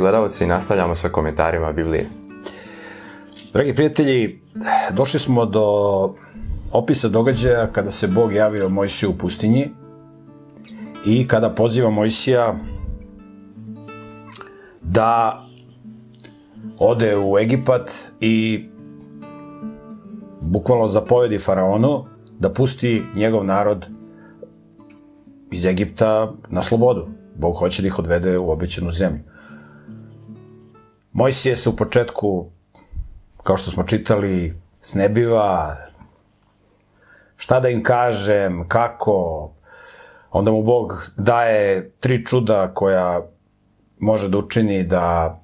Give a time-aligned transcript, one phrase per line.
[0.00, 2.08] Gledalci, nastavljamo sa komentarima Biblije.
[3.52, 4.40] Dragi prijatelji,
[4.92, 5.64] došli smo do
[6.72, 9.70] opisa događaja kada se Bog javio Mojsiju u pustinji
[11.06, 12.56] i kada poziva Mojsija
[14.82, 15.42] da
[16.78, 17.90] ode u Egipat
[18.20, 18.64] i
[20.40, 22.04] bukvalno zapovedi faraonu
[22.38, 23.86] da pusti njegov narod
[25.52, 27.08] iz Egipta na slobodu.
[27.36, 29.29] Bog hoće da ih odvede u obećanu zemlju.
[31.20, 32.46] Mojsije se u početku,
[33.42, 35.76] kao što smo čitali, snebiva,
[37.36, 39.50] šta da im kažem, kako,
[40.30, 43.20] onda mu Bog daje tri čuda koja
[43.98, 45.36] može da učini da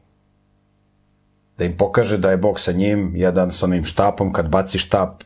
[1.59, 5.23] da im pokaže da je Bog sa njim, jedan s onim štapom, kad baci štap,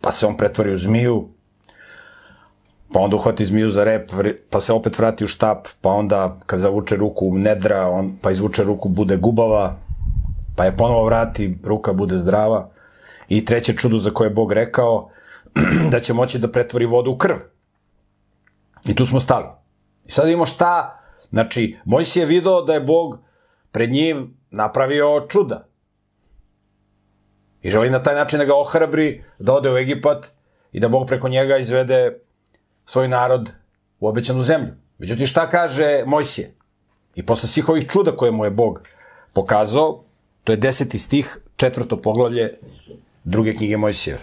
[0.00, 1.28] pa se on pretvori u zmiju,
[2.92, 4.10] pa onda uhvati zmiju za rep,
[4.50, 8.64] pa se opet vrati u štap, pa onda kad zavuče ruku nedra, on, pa izvuče
[8.64, 9.76] ruku bude gubava,
[10.56, 12.70] pa je ponovo vrati, ruka bude zdrava.
[13.28, 15.10] I treće čudo za koje je Bog rekao,
[15.92, 17.36] da će moći da pretvori vodu u krv.
[18.86, 19.46] I tu smo stali.
[20.06, 21.00] I sad imamo šta,
[21.30, 23.18] znači, Mojsi je video da je Bog
[23.72, 25.68] pred njim napravio čuda.
[27.62, 30.32] I želi na taj način da ga ohrabri, da ode u Egipat
[30.72, 32.18] i da Bog preko njega izvede
[32.84, 33.50] svoj narod
[34.00, 34.74] u obećanu zemlju.
[34.98, 36.54] Međutim, šta kaže Mojsije?
[37.14, 38.82] I posle svih ovih čuda koje mu je Bog
[39.32, 40.04] pokazao,
[40.44, 42.58] to je deseti stih, četvrto poglavlje
[43.24, 44.20] druge knjige Mojsijeve.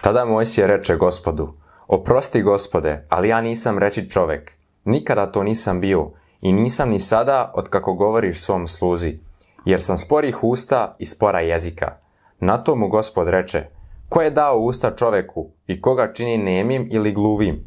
[0.00, 1.52] Tada Mojsije reče gospodu,
[1.88, 4.52] oprosti gospode, ali ja nisam reči čovek.
[4.84, 6.10] Nikada to nisam bio
[6.40, 9.18] i nisam ni sada od kako govoriš svom sluzi,
[9.64, 11.96] jer sam sporih usta i spora jezika.
[12.38, 13.64] Na to mu gospod reče,
[14.08, 17.64] ko je dao usta čoveku i koga čini nemim ili gluvim?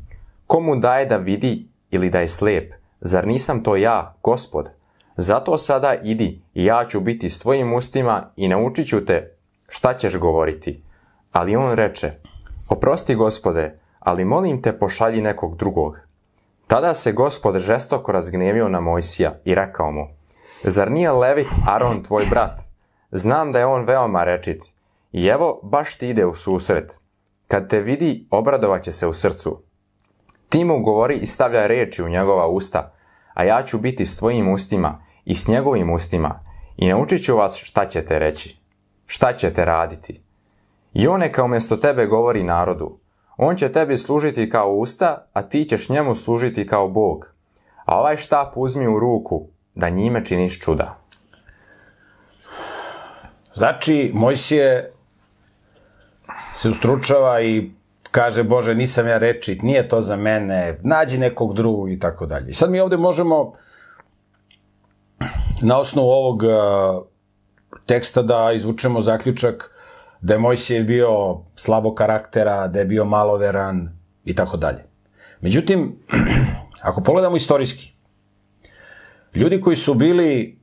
[0.47, 2.73] Komu daje da vidi ili da je slep?
[3.01, 4.69] Zar nisam to ja, gospod?
[5.17, 9.35] Zato sada idi i ja ću biti s tvojim ustima i naučit ću te
[9.67, 10.83] šta ćeš govoriti.
[11.31, 12.11] Ali on reče,
[12.69, 15.97] oprosti gospode, ali molim te pošalji nekog drugog.
[16.67, 20.07] Tada se gospod žestoko razgnevio na Mojsija i rekao mu,
[20.63, 22.59] zar nije Levit Aron tvoj brat?
[23.11, 24.63] Znam da je on veoma rečit.
[25.11, 26.99] I evo, baš ti ide u susret.
[27.47, 29.61] Kad te vidi, obradovaće se u srcu.
[30.49, 32.93] Ti mu govori i stavlja reči u njegova usta,
[33.33, 36.39] a ja ću biti s tvojim ustima i s njegovim ustima
[36.77, 38.57] i naučit ću vas šta ćete reći,
[39.05, 40.21] šta ćete raditi.
[40.93, 42.99] I on neka umjesto tebe govori narodu.
[43.37, 47.33] On će tebi služiti kao usta, a ti ćeš njemu služiti kao Bog.
[47.85, 50.99] A ovaj štap uzmi u ruku, da njime činiš čuda.
[53.55, 54.91] Znači, Mojsije
[56.53, 57.71] se ustručava i
[58.11, 62.49] kaže, Bože, nisam ja rečit, nije to za mene, nađi nekog drugog i tako dalje.
[62.49, 63.53] I sad mi ovde možemo
[65.61, 66.43] na osnovu ovog
[67.85, 69.69] teksta da izvučemo zaključak
[70.21, 73.89] da je Mojsije bio slabo karaktera, da je bio maloveran
[74.25, 74.83] i tako dalje.
[75.41, 75.99] Međutim,
[76.89, 77.93] ako pogledamo istorijski,
[79.35, 80.59] ljudi koji su bili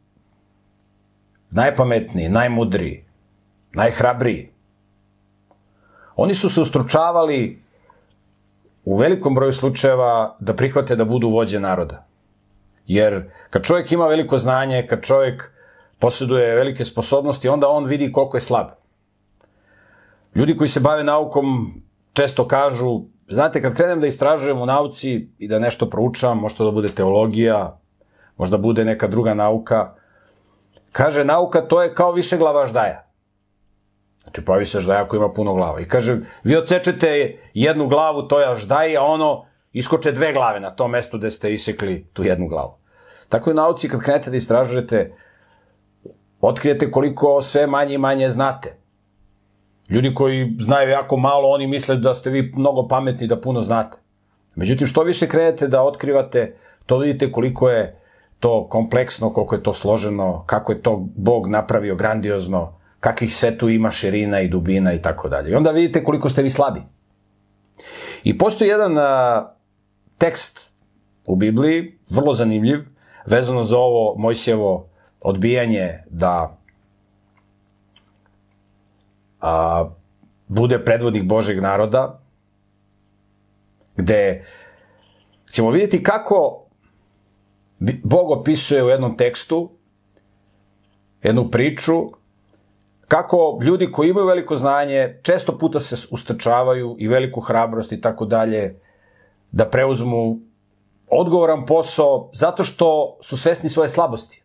[1.50, 3.04] najpametniji, najmudriji,
[3.74, 4.50] najhrabriji,
[6.16, 7.62] oni su se ustručavali
[8.84, 12.09] u velikom broju slučajeva da prihvate da budu vođe naroda.
[12.90, 15.52] Jer kad čovjek ima veliko znanje, kad čovjek
[15.98, 18.66] posjeduje velike sposobnosti, onda on vidi koliko je slab.
[20.34, 21.74] Ljudi koji se bave naukom
[22.12, 26.70] često kažu, znate, kad krenem da istražujem u nauci i da nešto proučavam, možda da
[26.70, 27.78] bude teologija,
[28.36, 29.94] možda bude neka druga nauka,
[30.92, 33.06] kaže, nauka to je kao više glava ždaja.
[34.22, 35.80] Znači, pojavi se ždaja koji ima puno glava.
[35.80, 40.70] I kaže, vi odsečete jednu glavu, to je ždaj, a ono iskoče dve glave na
[40.70, 42.79] tom mestu gde ste isekli tu jednu glavu.
[43.30, 45.12] Tako i u nauci, kad krenete da istražujete,
[46.40, 48.76] otkrijete koliko sve manje i manje znate.
[49.90, 53.98] Ljudi koji znaju jako malo, oni misle da ste vi mnogo pametni, da puno znate.
[54.54, 56.56] Međutim, što više krenete da otkrivate,
[56.86, 58.00] to vidite koliko je
[58.40, 63.68] to kompleksno, koliko je to složeno, kako je to Bog napravio grandiozno, kakvih sve tu
[63.68, 65.50] ima širina i dubina i tako dalje.
[65.50, 66.82] I onda vidite koliko ste vi slabi.
[68.24, 69.46] I postoji jedan a,
[70.18, 70.70] tekst
[71.26, 72.78] u Bibliji, vrlo zanimljiv,
[73.26, 74.88] vezano za ovo Mojsjevo
[75.24, 76.58] odbijanje da
[79.40, 79.90] a,
[80.48, 82.20] bude predvodnik Božeg naroda,
[83.96, 84.44] gde
[85.52, 86.66] ćemo vidjeti kako
[88.04, 89.70] Bog opisuje u jednom tekstu
[91.22, 92.10] jednu priču
[93.08, 98.24] kako ljudi koji imaju veliko znanje često puta se ustrčavaju i veliku hrabrost i tako
[98.24, 98.80] dalje
[99.52, 100.38] da preuzmu
[101.10, 104.44] odgovoran posao zato što su svesni svoje slabosti.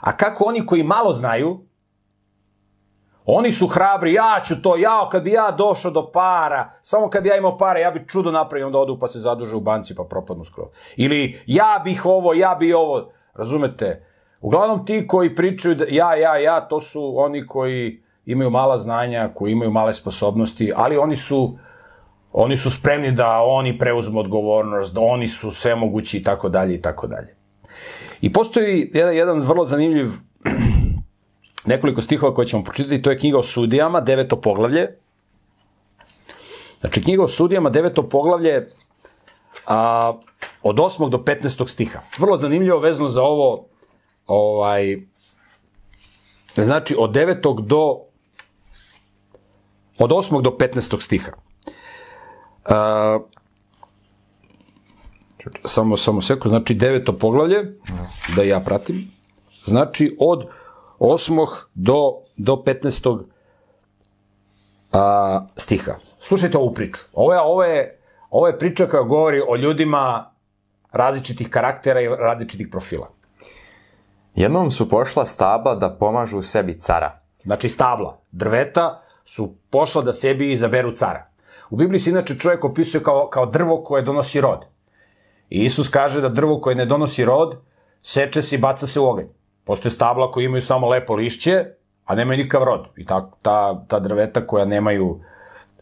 [0.00, 1.68] A kako oni koji malo znaju,
[3.24, 7.22] oni su hrabri, ja ću to, ja, kad bi ja došao do para, samo kad
[7.22, 9.94] bi ja imao pare, ja bi čudo napravio, onda odu pa se zaduže u banci
[9.94, 10.68] pa propadnu skroz.
[10.96, 14.06] Ili ja bih ovo, ja bih ovo, razumete?
[14.40, 19.30] Uglavnom ti koji pričaju da ja, ja, ja, to su oni koji imaju mala znanja,
[19.34, 21.58] koji imaju male sposobnosti, ali oni su
[22.32, 26.74] oni su spremni da oni preuzmu odgovornost, da oni su sve mogući i tako dalje
[26.74, 27.36] i tako dalje.
[28.20, 30.08] I postoji jedan, jedan vrlo zanimljiv
[31.72, 34.88] nekoliko stihova koje ćemo pročitati, to je knjiga o sudijama, deveto poglavlje.
[36.80, 38.68] Znači, knjiga o sudijama, deveto poglavlje,
[39.66, 40.12] a,
[40.62, 41.10] od 8.
[41.10, 41.68] do 15.
[41.68, 42.00] stiha.
[42.18, 43.66] Vrlo zanimljivo vezano za ovo,
[44.26, 44.96] ovaj,
[46.56, 47.66] znači, od 9.
[47.66, 48.00] do
[49.98, 50.42] od 8.
[50.42, 51.00] do 15.
[51.00, 51.32] stiha.
[52.64, 53.18] A,
[55.64, 57.78] samo, samo seko, znači deveto poglavlje,
[58.36, 59.10] da ja pratim,
[59.64, 60.48] znači od
[60.98, 61.46] 8.
[61.74, 63.22] do, do 15.
[64.92, 65.94] A, stiha.
[66.18, 67.00] Slušajte ovu priču.
[67.12, 68.00] Ovo je, ovo je,
[68.30, 70.34] ovo je priča koja govori o ljudima
[70.92, 73.10] različitih karaktera i različitih profila.
[74.34, 77.20] Jednom su pošla stabla da pomažu sebi cara.
[77.38, 81.27] Znači stabla, drveta su pošla da sebi izaberu cara.
[81.70, 84.64] U Bibliji se inače čovjek opisuje kao, kao drvo koje donosi rod.
[85.50, 87.56] I Isus kaže da drvo koje ne donosi rod,
[88.02, 89.26] seče se i baca se u oganj.
[89.64, 91.64] Postoje stabla koji imaju samo lepo lišće,
[92.04, 92.86] a nemaju nikav rod.
[92.96, 95.20] I ta, ta, ta drveta koja nemaju,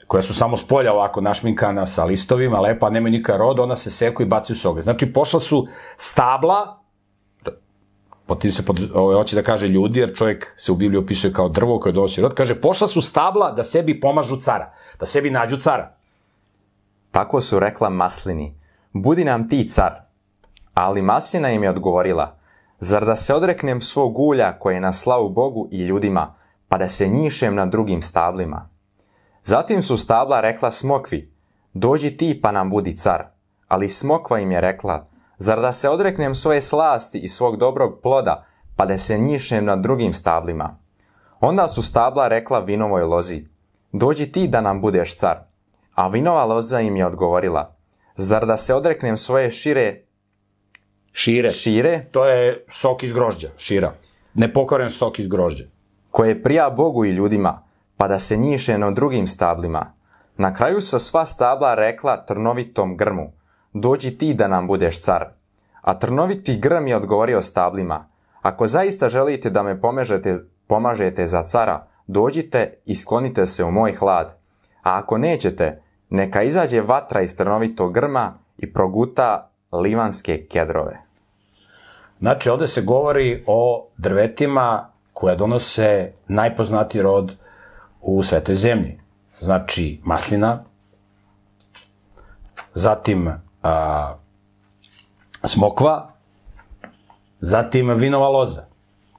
[0.06, 3.76] koja su samo s polja ovako našminkana sa listovima, lepa, a nemaju nikav rod, ona
[3.76, 4.82] se seku i bacaju se oganj.
[4.82, 5.66] Znači, pošla su
[5.96, 6.85] stabla,
[8.26, 11.48] potim se pod, ovo, hoće da kaže ljudi, jer čovjek se u Bibliji opisuje kao
[11.48, 15.56] drvo koje donosi rod, kaže, pošla su stabla da sebi pomažu cara, da sebi nađu
[15.56, 15.96] cara.
[17.10, 18.54] Tako su rekla maslini,
[18.92, 19.92] budi nam ti car.
[20.74, 22.38] Ali maslina im je odgovorila,
[22.78, 26.34] zar da se odreknem svog ulja koje je na slavu Bogu i ljudima,
[26.68, 28.68] pa da se njišem na drugim stablima?
[29.42, 31.32] Zatim su stabla rekla smokvi,
[31.74, 33.24] dođi ti pa nam budi car.
[33.68, 35.06] Ali smokva im je rekla,
[35.38, 38.44] zar da se odreknem svoje slasti i svog dobrog ploda,
[38.76, 40.78] pa da se njišem na drugim stablima?
[41.40, 43.44] Onda su stabla rekla vinovoj lozi,
[43.92, 45.36] dođi ti da nam budeš car.
[45.94, 47.76] A vinova loza im je odgovorila,
[48.14, 50.06] zar da se odreknem svoje šire
[51.16, 51.50] Šire.
[51.50, 53.92] šire, To je sok iz grožđa, šira.
[54.34, 55.64] Nepokoren sok iz grožđa.
[56.10, 57.62] koje prija Bogu i ljudima,
[57.96, 59.92] pa da se njiše na drugim stablima.
[60.36, 63.32] Na kraju su sva stabla rekla trnovitom grmu,
[63.80, 65.24] dođi ti da nam budeš car.
[65.80, 68.08] A trnoviti grm je odgovorio stablima,
[68.42, 70.36] ako zaista želite da me pomažete,
[70.66, 74.36] pomažete za cara, dođite i sklonite se u moj hlad.
[74.82, 81.02] A ako nećete, neka izađe vatra iz trnovitog grma i proguta livanske kedrove.
[82.20, 87.36] Znači, ovde se govori o drvetima koja donose najpoznatiji rod
[88.00, 89.00] u svetoj zemlji.
[89.40, 90.64] Znači, maslina,
[92.72, 94.14] zatim a,
[95.44, 96.12] smokva,
[97.40, 98.66] zatim vinova loza,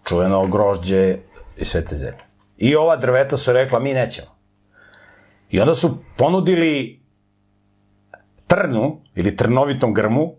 [0.07, 1.17] čuveno grožđe
[1.57, 2.23] i svete zemlje.
[2.57, 4.27] I ova drveta su rekla, mi nećemo.
[5.49, 7.01] I onda su ponudili
[8.47, 10.33] trnu, ili trnovitom grmu,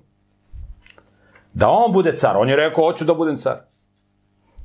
[1.53, 2.37] da on bude car.
[2.37, 3.59] On je rekao, hoću da budem car.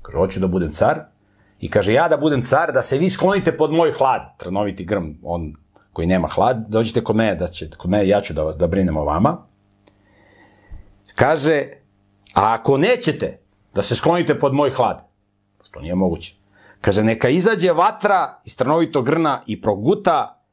[0.02, 1.00] Kaže, hoću da budem car.
[1.60, 4.38] I kaže, ja da budem car, da se vi sklonite pod moj hlad.
[4.38, 5.54] Trnoviti grm, on
[5.94, 8.68] koji nema hlad, dođite kod mene, da će, kod mene ja ću da vas, da
[8.68, 9.38] brinem o vama.
[11.16, 11.66] Kaže,
[12.34, 13.40] a ako nećete
[13.74, 15.06] da se sklonite pod moj hlad,
[15.64, 16.36] što nije moguće,
[16.82, 20.44] kaže, neka izađe vatra iz trnovitog grna i proguta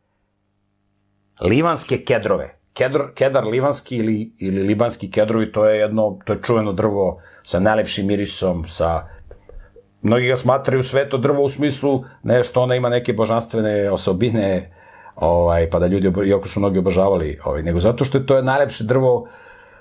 [1.40, 2.56] livanske kedrove.
[2.72, 7.60] Kedr, kedar livanski ili, ili libanski kedrovi, to je jedno, to je čuveno drvo sa
[7.60, 9.08] najlepšim mirisom, sa
[10.02, 14.79] mnogi ga smatraju sveto drvo u smislu ne što ona ima neke božanstvene osobine,
[15.20, 18.42] ovaj, pa da ljudi, iako su mnogi obožavali, ovaj, nego zato što je to je
[18.42, 19.28] najlepše drvo,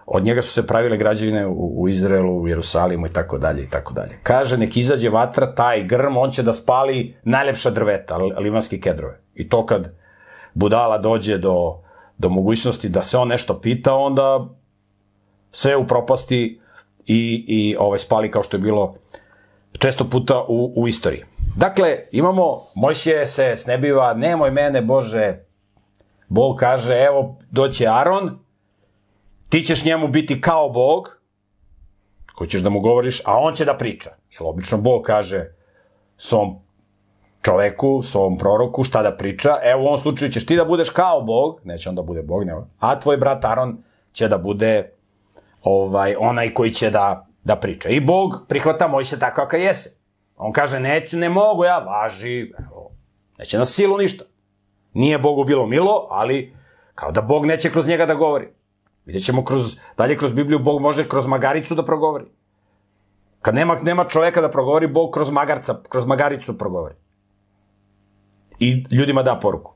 [0.06, 3.70] od njega su se pravile građevine u, u Izraelu, u Jerusalimu i tako dalje i
[3.70, 4.20] tako dalje.
[4.24, 9.20] Kaže, nek izađe vatra, taj grm, on će da spali najlepša drveta, li- livanske kedrove.
[9.36, 9.94] I to kad
[10.54, 11.82] budala dođe do,
[12.18, 14.48] do mogućnosti da se on nešto pita, onda
[15.52, 16.60] sve u propasti
[17.06, 18.96] i, i ovaj, spali kao što je bilo
[19.80, 21.24] često puta u, u istoriji.
[21.56, 25.38] Dakle, imamo, Mojsije se snebiva, nemoj mene, Bože,
[26.28, 28.40] Bog kaže, evo, doće Aron,
[29.50, 31.20] ti ćeš njemu biti kao Bog,
[32.36, 34.10] koji ćeš da mu govoriš, a on će da priča.
[34.32, 35.46] Jer obično Bog kaže
[36.18, 36.56] svom
[37.42, 39.58] čoveku, svom proroku, šta da priča.
[39.64, 42.44] Evo u ovom slučaju ćeš ti da budeš kao Bog, neće on da bude Bog,
[42.44, 42.68] nema.
[42.80, 43.78] A tvoj brat Aron
[44.12, 44.92] će da bude
[45.64, 47.90] ovaj, onaj koji će da da priča.
[47.90, 49.99] I Bog prihvata Mojsija tako kakav jese.
[50.40, 52.92] On kaže, neću, ne mogu ja, važi, evo,
[53.38, 54.24] neće na silu ništa.
[54.94, 56.56] Nije Bogu bilo milo, ali
[56.96, 58.48] kao da Bog neće kroz njega da govori.
[59.06, 62.26] Vidjet ćemo kroz, dalje kroz Bibliju, Bog može kroz magaricu da progovori.
[63.42, 66.96] Kad nema, nema čoveka da progovori, Bog kroz magarca, kroz magaricu progovori.
[68.60, 69.74] I ljudima da poruku.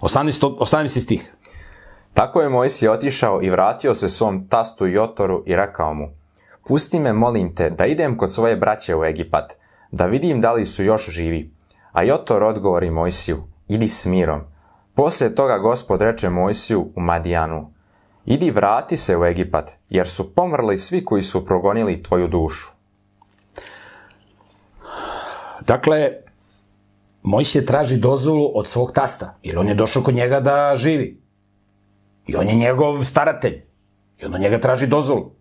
[0.00, 1.34] 18, 18 stih.
[2.14, 6.08] Tako je Mojsije otišao i vratio se svom tastu Jotoru i rekao mu,
[6.66, 9.52] pusti me, molim te, da idem kod svoje braće u Egipat,
[9.90, 11.50] da vidim da li su još živi.
[11.92, 14.40] A Jotor odgovori Mojsiju, idi s mirom.
[14.94, 17.72] Poslije toga gospod reče Mojsiju u Madijanu,
[18.24, 22.68] idi vrati se u Egipat, jer su pomrli svi koji su progonili tvoju dušu.
[25.66, 26.12] Dakle,
[27.22, 31.22] Mojsije traži dozvolu od svog tasta, jer on je došao kod njega da živi.
[32.26, 33.62] I on je njegov staratelj.
[34.18, 35.36] I on od njega traži dozvolu.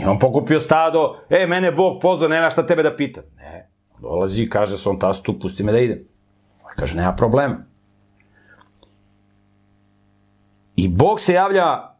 [0.00, 3.24] I on pokupio stado, e, mene Bog pozvao, nema šta tebe da pitam.
[3.36, 6.04] Ne, dolazi i kaže svom tastu, pusti me da idem.
[6.64, 7.64] On kaže, nema problema.
[10.76, 11.94] I Bog se javlja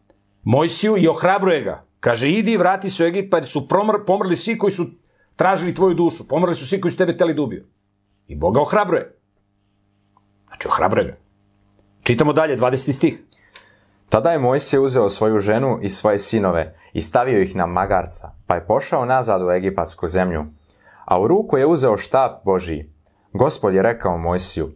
[0.44, 1.84] Mojsiju i ohrabruje ga.
[2.00, 4.86] Kaže, idi i vrati se u Egipt, pa su promr, pomrli svi koji su
[5.36, 6.28] tražili tvoju dušu.
[6.28, 7.64] Pomrli su svi koji su tebe teli da ubiju.
[8.28, 9.18] I Bog ga ohrabruje.
[10.46, 11.16] Znači, ohrabruje ga.
[12.02, 12.92] Čitamo dalje, 20.
[12.92, 13.22] stih.
[14.08, 18.54] Tada je Mojsije uzeo svoju ženu i svoje sinove i stavio ih na magarca, pa
[18.54, 20.44] je pošao nazad u egipatsku zemlju.
[21.04, 22.92] A u ruku je uzeo štap Božiji.
[23.32, 24.70] Gospod je rekao Mojsiju,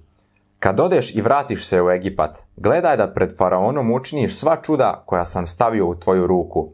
[0.58, 5.24] kad odeš i vratiš se u Egipat, gledaj da pred faraonom učiniš sva čuda koja
[5.24, 6.72] sam stavio u tvoju ruku,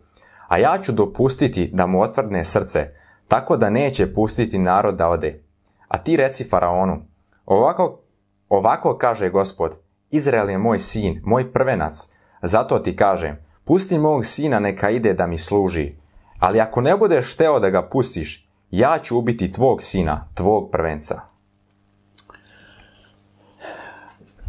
[0.49, 2.91] a ja ću dopustiti da mu otvrdne srce,
[3.29, 5.43] tako da neće pustiti narod da ode.
[5.89, 7.03] A ti reci faraonu,
[7.47, 8.01] ovako,
[8.49, 9.77] ovako kaže gospod,
[10.11, 15.27] Izrael je moj sin, moj prvenac, zato ti kažem, pusti mog sina neka ide da
[15.27, 15.95] mi služi,
[16.39, 21.21] ali ako ne budeš hteo da ga pustiš, ja ću ubiti tvog sina, tvog prvenca.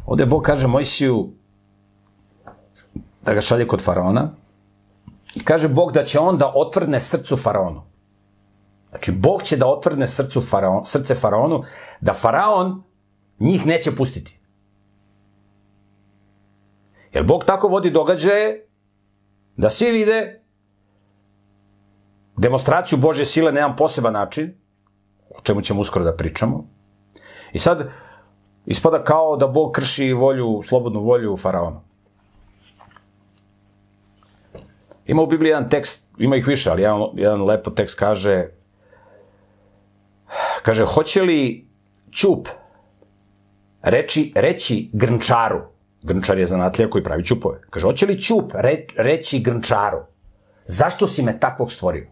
[0.05, 1.29] Ovde Bog kaže Mojsiju
[3.25, 4.29] da ga šalje kod faraona
[5.35, 7.81] i kaže Bog da će on da otvrdne srcu faraonu.
[8.89, 11.63] Znači, Bog će da otvrdne srcu faraon, srce faraonu,
[12.01, 12.83] da faraon
[13.39, 14.38] njih neće pustiti.
[17.13, 18.67] Jer Bog tako vodi događaje
[19.57, 20.41] da svi vide
[22.37, 24.53] demonstraciju Božje sile na jedan poseban način,
[25.29, 26.67] o čemu ćemo uskoro da pričamo.
[27.53, 27.89] I sad,
[28.65, 31.81] ispada kao da Bog krši volju, slobodnu volju faraona.
[35.05, 38.47] Ima u Bibliji jedan tekst, ima ih više, ali jedan, jedan lepo tekst kaže
[40.61, 41.67] kaže, hoće li
[42.13, 42.47] ćup
[43.81, 45.61] reći, reći grnčaru,
[46.03, 49.99] grnčar je zanatlija koji pravi ćupove, kaže, hoće li ćup re, reći grnčaru,
[50.65, 52.07] zašto si me takvog stvorio?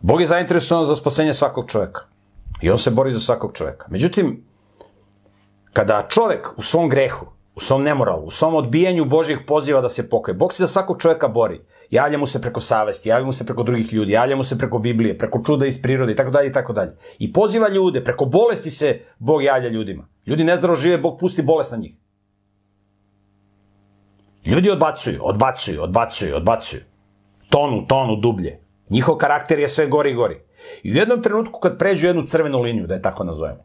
[0.00, 2.00] Bog je zainteresovan za spasenje svakog čoveka.
[2.62, 3.86] I on se bori za svakog čoveka.
[3.90, 4.44] Međutim,
[5.72, 10.08] kada čovek u svom grehu, u svom nemoralu, u svom odbijanju Božih poziva da se
[10.10, 11.60] pokaje, Bog se za svakog čoveka bori.
[11.92, 14.78] Javlja mu se preko savesti, javlja mu se preko drugih ljudi, javlja mu se preko
[14.78, 16.96] Biblije, preko čuda iz prirode i tako dalje i tako dalje.
[17.18, 20.08] I poziva ljude, preko bolesti se Bog javlja ljudima.
[20.26, 21.96] Ljudi nezdravo žive, Bog pusti bolest na njih.
[24.44, 26.80] Ljudi odbacuju, odbacuju, odbacuju, odbacuju.
[27.48, 28.60] Tonu, tonu, dublje.
[28.90, 30.40] Njihov karakter je sve gori i gori.
[30.82, 33.64] I u jednom trenutku kad pređu jednu crvenu liniju, da je tako nazovemo,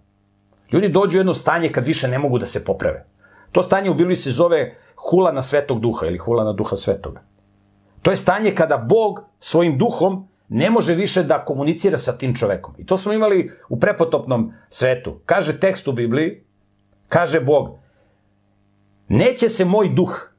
[0.71, 3.05] ljudi dođu u jedno stanje kad više ne mogu da se poprave.
[3.51, 7.26] To stanje u Bibliji se zove hula na svetog duha ili hula na duha svetoga.
[8.01, 12.73] To je stanje kada Bog svojim duhom ne može više da komunicira sa tim čovekom.
[12.77, 15.19] I to smo imali u prepotopnom svetu.
[15.25, 16.43] Kaže tekst u Bibliji,
[17.07, 17.79] kaže Bog,
[19.07, 20.29] neće se moj duh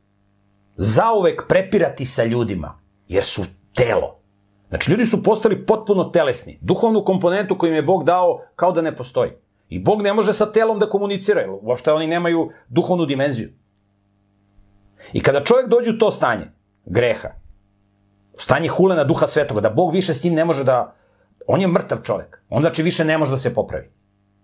[0.76, 4.18] zauvek prepirati sa ljudima, jer su telo.
[4.68, 6.58] Znači, ljudi su postali potpuno telesni.
[6.60, 9.30] Duhovnu komponentu koju im je Bog dao kao da ne postoji.
[9.68, 13.48] I Bog ne može sa telom da komunicira, jer uopšte oni nemaju duhovnu dimenziju.
[15.12, 16.46] I kada čovjek dođe u to stanje,
[16.84, 17.28] greha,
[18.38, 20.94] stanje hulena duha svetoga, da Bog više s njim ne može da...
[21.46, 22.42] On je mrtav čovjek.
[22.48, 23.90] On znači više ne može da se popravi.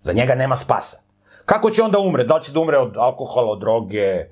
[0.01, 0.99] Za njega nema spasa.
[1.45, 2.25] Kako će onda umre?
[2.25, 4.25] Da li će da umre od alkohola, od droge,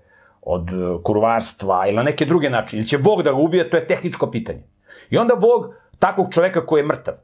[0.42, 2.81] od e, kurvarstva ili na neke druge načine?
[2.81, 3.71] Ili će Bog da ga ubije?
[3.71, 4.62] To je tehničko pitanje.
[5.11, 7.14] I onda Bog takvog čoveka koji je mrtav,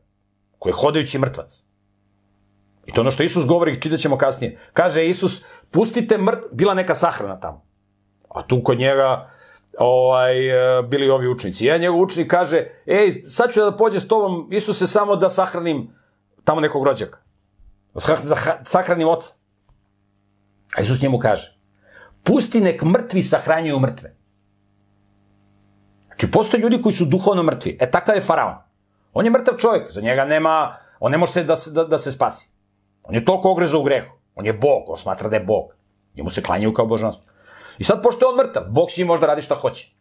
[0.58, 1.64] koji je hodajući mrtvac.
[2.86, 4.58] I to ono što Isus govori, čitat ćemo kasnije.
[4.72, 6.38] Kaže Isus, pustite mrt...
[6.52, 7.64] Bila neka sahrana tamo.
[8.28, 9.30] A tu kod njega
[9.78, 11.66] ovaj, e, bili ovi učnici.
[11.66, 15.90] Jedan njegov učenik kaže, ej, sad ću da pođem s tobom, Isuse, samo da sahranim
[16.44, 17.18] tamo nekog rođaka.
[17.94, 18.00] Da
[18.64, 19.34] sahranim oca.
[20.76, 21.58] A Isus njemu kaže,
[22.22, 24.16] pusti nek mrtvi sahranjuju mrtve.
[26.06, 27.76] Znači, postoje ljudi koji su duhovno mrtvi.
[27.80, 28.54] E, takav je faraon.
[29.12, 32.12] On je mrtav čovjek, za njega nema, on ne može se da, da, da se
[32.12, 32.50] spasi.
[33.08, 34.16] On je toliko ogrezao u grehu.
[34.34, 35.74] On je Bog, on smatra da je Bog.
[36.16, 37.24] Njemu se klanjaju kao božanstvo.
[37.78, 39.94] I sad, pošto je on mrtav, Bog s njim može da radi šta hoće.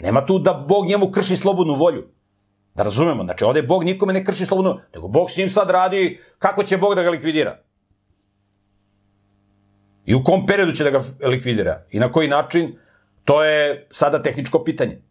[0.00, 2.08] Nema tu da Bog njemu krši slobodnu volju.
[2.74, 6.20] Da razumemo, znači ovde Bog nikome ne krši slobodnu, nego Bog s njim sad radi
[6.38, 7.58] kako će Bog da ga likvidira.
[10.06, 11.84] I u kom periodu će da ga likvidira.
[11.90, 12.78] I na koji način,
[13.24, 15.02] to je sada tehničko pitanje.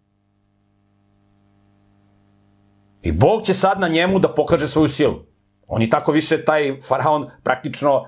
[3.01, 5.19] I Bog će sad na njemu da pokaže svoju silu.
[5.67, 8.05] On i tako više, taj faraon, praktično,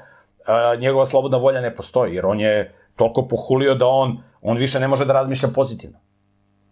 [0.79, 4.88] njegova slobodna volja ne postoji, jer on je toliko pohulio da on, on više ne
[4.88, 6.00] može da razmišlja pozitivno.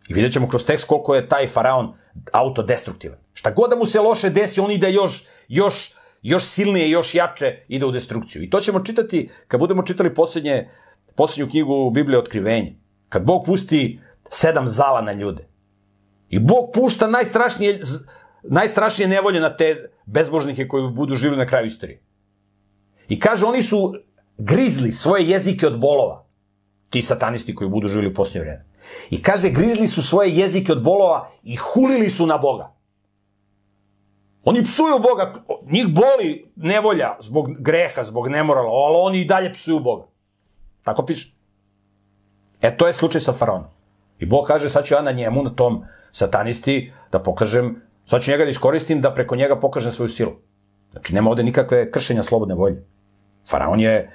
[0.09, 1.93] I vidjet ćemo kroz tekst koliko je taj faraon
[2.31, 3.17] autodestruktivan.
[3.33, 7.65] Šta god da mu se loše desi, on ide još, još, još silnije, još jače
[7.67, 8.43] ide u destrukciju.
[8.43, 10.69] I to ćemo čitati, kad budemo čitali poslednje,
[11.15, 12.75] poslednju knjigu Biblije Otkrivenje.
[13.09, 13.99] Kad Bog pusti
[14.29, 15.47] sedam zala na ljude.
[16.29, 17.79] I Bog pušta najstrašnije,
[18.43, 22.01] najstrašnije nevolje na te bezbožnike koji budu živjeli na kraju istorije.
[23.09, 23.93] I kaže, oni su
[24.39, 26.25] grizli svoje jezike od bolova.
[26.89, 28.65] Ti satanisti koji budu živjeli u posljednje vreme.
[29.10, 32.74] I kaže, grizli su svoje jezike od bolova i hulili su na Boga.
[34.43, 39.79] Oni psuju Boga, njih boli nevolja zbog greha, zbog nemorala, ali oni i dalje psuju
[39.79, 40.08] Boga.
[40.84, 41.34] Tako piše.
[42.62, 43.69] E, to je slučaj sa faraonom.
[44.19, 48.32] I Bog kaže, sad ću ja na njemu, na tom satanisti, da pokažem, sad ću
[48.32, 50.32] njega da iskoristim da preko njega pokažem svoju silu.
[50.91, 52.86] Znači, nema ovde nikakve kršenja slobodne volje.
[53.49, 54.12] Faraon je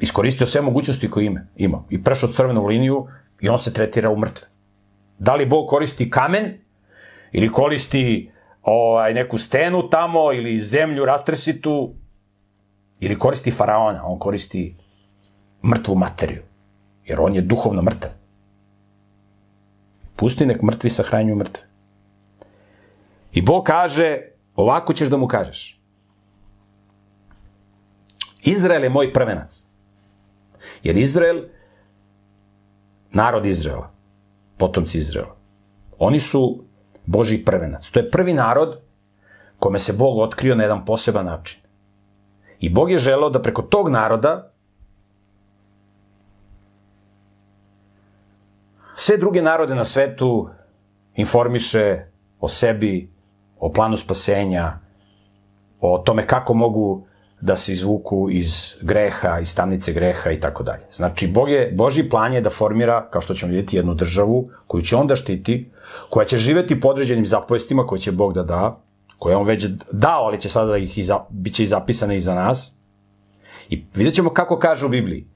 [0.00, 1.84] iskoristio sve mogućnosti koje ime, ima.
[1.90, 3.06] I prešao crvenu liniju
[3.40, 4.48] i on se tretira u mrtve.
[5.18, 6.58] Da li Bog koristi kamen
[7.32, 8.30] ili koristi
[8.62, 11.94] ovaj, neku stenu tamo ili zemlju rastresitu
[13.00, 14.76] ili koristi faraona, on koristi
[15.64, 16.42] mrtvu materiju.
[17.04, 18.10] Jer on je duhovno mrtav.
[20.16, 21.68] Pusti nek mrtvi sahranjuju mrtve.
[23.32, 24.18] I Bog kaže,
[24.56, 25.80] ovako ćeš da mu kažeš.
[28.42, 29.63] Izrael je moj prvenac.
[30.82, 31.42] Jer Izrael,
[33.10, 33.90] narod Izraela,
[34.58, 35.36] potomci Izraela,
[35.98, 36.64] oni su
[37.06, 37.90] Boži prvenac.
[37.90, 38.80] To je prvi narod
[39.58, 41.60] kome se Bog otkrio na jedan poseban način.
[42.60, 44.50] I Bog je želeo da preko tog naroda
[48.96, 50.48] sve druge narode na svetu
[51.14, 52.06] informiše
[52.40, 53.12] o sebi,
[53.58, 54.72] o planu spasenja,
[55.80, 57.06] o tome kako mogu
[57.44, 60.82] da se izvuku iz greha, iz tamnice greha i tako dalje.
[60.92, 64.82] Znači, Bog je, Boži plan je da formira, kao što ćemo vidjeti, jednu državu koju
[64.82, 65.70] će onda štiti,
[66.10, 68.80] koja će živeti po određenim zapovestima koje će Bog da da,
[69.18, 72.20] koje on već dao, ali će sada da ih iza, bit će i zapisane i
[72.20, 72.72] za nas.
[73.68, 75.26] I vidjet ćemo kako kaže u Bibliji.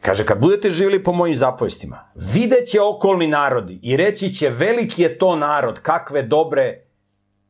[0.00, 5.18] Kaže, kad budete živjeli po mojim zapovestima, videće okolni narodi i reći će veliki je
[5.18, 6.86] to narod, kakve dobre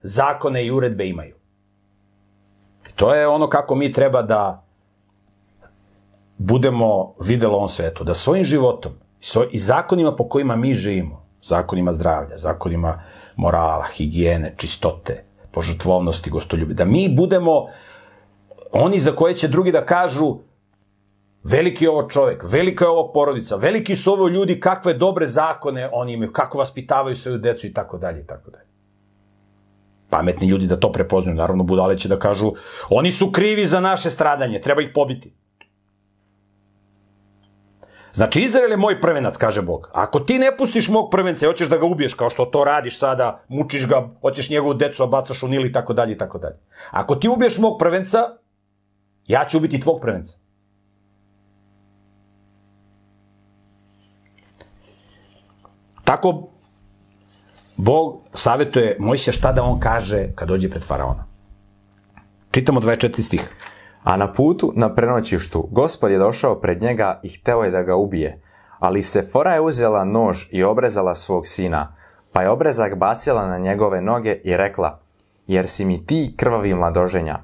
[0.03, 1.44] zakone i uredbe imaju.
[2.97, 4.65] To je ono kako mi treba da
[6.39, 8.93] budemo videlo on svetu, da svojim životom
[9.51, 13.03] i zakonima po kojima mi živimo, zakonima zdravlja, zakonima
[13.37, 17.67] morala, higijene, čistote, požrtvovnosti, gostoljubi, da mi budemo
[18.73, 20.39] oni za koje će drugi da kažu
[21.45, 25.91] veliki je ovo čovek, velika je ovo porodica, veliki su ovo ljudi, kakve dobre zakone
[25.93, 28.64] oni imaju, kako vaspitavaju svoju decu i tako dalje i tako dalje
[30.11, 31.37] pametni ljudi da to prepoznaju.
[31.37, 32.53] Naravno, budale će da kažu,
[32.91, 35.35] oni su krivi za naše stradanje, treba ih pobiti.
[38.15, 39.91] Znači, Izrael je moj prvenac, kaže Bog.
[39.93, 42.99] Ako ti ne pustiš mog prvenca i hoćeš da ga ubiješ, kao što to radiš
[42.99, 46.57] sada, mučiš ga, hoćeš njegovu decu, bacaš u nili i tako dalje i tako dalje.
[46.91, 48.19] Ako ti ubiješ mog prvenca,
[49.27, 50.39] ja ću ubiti tvog prvenca.
[56.05, 56.54] Tako
[57.77, 61.25] Bog savjetuje Mojsija šta da on kaže kad dođe pred faraona.
[62.51, 63.51] Čitamo 24 stih.
[64.05, 67.97] A na putu, na prenoćištu, gospod je došao pred njega i hteo je da ga
[67.97, 68.41] ubije.
[68.79, 71.97] Ali Sefora je uzela nož i obrezala svog sina,
[72.33, 75.01] pa je obrezak bacila na njegove noge i rekla,
[75.47, 77.39] jer si mi ti krvavi mladoženja.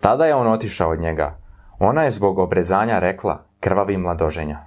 [0.00, 1.38] Tada je on otišao od njega.
[1.78, 4.58] Ona je zbog obrezanja rekla, krvavi mladoženja.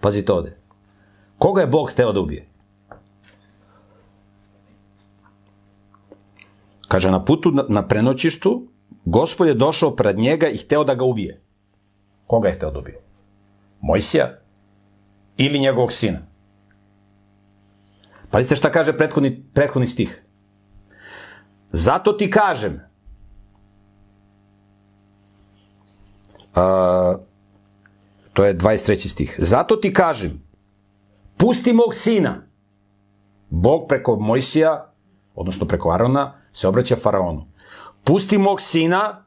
[0.00, 0.56] Pazite ovde.
[1.38, 2.49] Koga je Bog hteo da ubije?
[6.90, 8.66] Kaže, na putu na, na prenoćištu,
[9.04, 11.38] gospod je došao pred njega i hteo da ga ubije.
[12.26, 12.98] Koga je hteo da ubije?
[13.80, 14.40] Mojsija
[15.36, 16.18] ili njegovog sina?
[18.30, 20.24] Pazite šta kaže prethodni, prethodni stih.
[21.70, 22.80] Zato ti kažem,
[26.58, 27.22] uh,
[28.32, 29.08] to je 23.
[29.08, 29.36] stih.
[29.38, 30.42] Zato ti kažem,
[31.36, 32.46] pusti mog sina.
[33.50, 34.92] Bog preko Mojsija,
[35.34, 37.46] odnosno preko Arona, se obraća faraonu.
[38.04, 39.26] Pusti mog sina,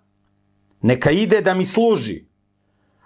[0.82, 2.26] neka ide da mi služi.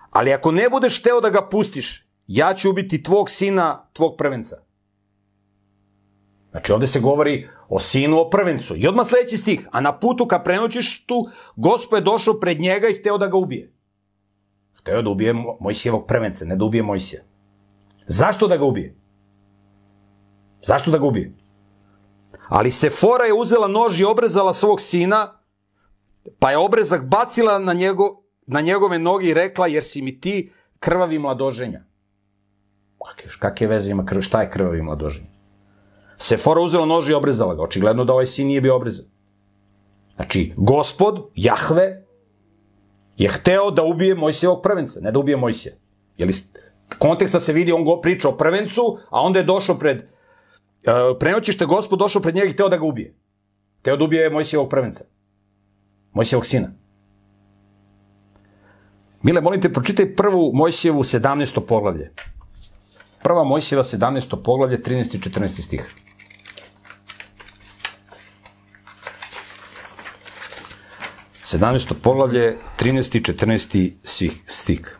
[0.10, 4.58] Ali ako ne budeš teo da ga pustiš, ja ću ubiti tvog sina, tvog prvenca.
[6.52, 8.76] Znači ovde se govori o sinu, o prvencu.
[8.76, 9.68] I odmah sledeći stih.
[9.72, 13.74] A na putu ka prenoćištu, gospo je došao pred njega i hteo da ga ubije.
[14.80, 17.22] Hteo da ubije Mojsijevog prvenca, ne da ubije Mojsija.
[18.08, 18.96] Zašto da ga ubije?
[20.64, 21.37] Zašto da ga ubije?
[22.50, 25.40] Ali Sefora je uzela nož i obrezala svog sina,
[26.40, 30.52] pa je obrezak bacila na, njego, na njegove noge i rekla, jer si mi ti
[30.80, 31.84] krvavi mladoženja.
[33.08, 35.28] Kakve, kakve veze ima krv, šta je krvavi mladoženja?
[36.18, 37.64] Sefora uzela nož i obrezala ga.
[37.64, 39.06] Očigledno da ovaj sin nije bio obrezan.
[40.16, 42.06] Znači, gospod, Jahve,
[43.18, 45.74] je hteo da ubije Mojsijevog prvenca, ne da ubije Mojsija.
[46.18, 46.34] Jeli,
[46.98, 50.04] konteksta se vidi, on go priča o prvencu, a onda je došao pred,
[50.88, 53.16] uh, prenoćište gospod došao pred njega i hteo da ga ubije.
[53.80, 55.06] Hteo da ubije Mojsijevog prvenca.
[56.14, 56.72] Mojsijevog sina.
[59.22, 61.60] Mile, molim te, pročitaj prvu Mojsijevu 17.
[61.60, 62.12] poglavlje.
[63.24, 64.44] Prva Mojsijeva 17.
[64.44, 65.16] poglavlje, 13.
[65.16, 65.62] i 14.
[65.62, 65.94] stih.
[71.44, 73.18] Sedamnesto poglavlje, 13.
[73.18, 73.92] i 14.
[74.04, 75.00] svih stih.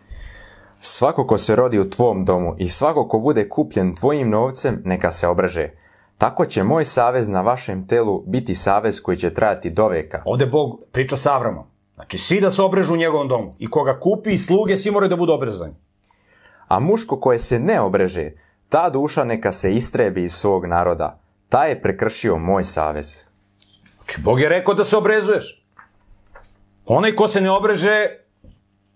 [0.90, 5.12] Svako ko se rodi u tvom domu i svako ko bude kupljen tvojim novcem, neka
[5.12, 5.70] se obreže.
[6.18, 10.22] Tako će moj savez na vašem telu biti savez koji će trajati do veka.
[10.26, 11.66] Ovde Bog priča sa Avramom.
[11.96, 13.56] Znači, svi da se obrežu u njegovom domu.
[13.60, 15.74] I koga kupi i sluge, svi moraju da budu obrezani.
[16.68, 18.32] A muško koje se ne obreže,
[18.70, 21.20] ta duša neka se istrebi iz svog naroda.
[21.50, 23.26] Ta je prekršio moj savez.
[23.96, 25.66] Znači, Bog je rekao da se obrezuješ.
[26.86, 28.08] Onaj ko se ne obreže,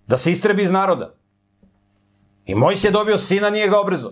[0.07, 1.20] da se istrebi iz naroda.
[2.45, 4.11] I moj se je dobio sina, nije ga obrezao.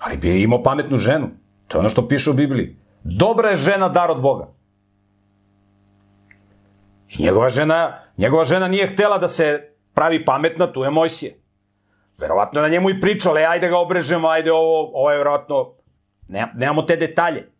[0.00, 1.28] Ali bi je imao pametnu ženu.
[1.68, 2.76] To je ono što piše u Bibliji.
[3.04, 4.48] Dobra je žena dar od Boga.
[7.08, 11.34] I njegova žena, njegova žena nije htela da se pravi pametna, tu je Mojsije.
[12.20, 15.74] Verovatno je na njemu i pričala, ajde ga obrežemo, ajde ovo, ovo je verovatno,
[16.28, 17.52] ne, nemamo te detalje.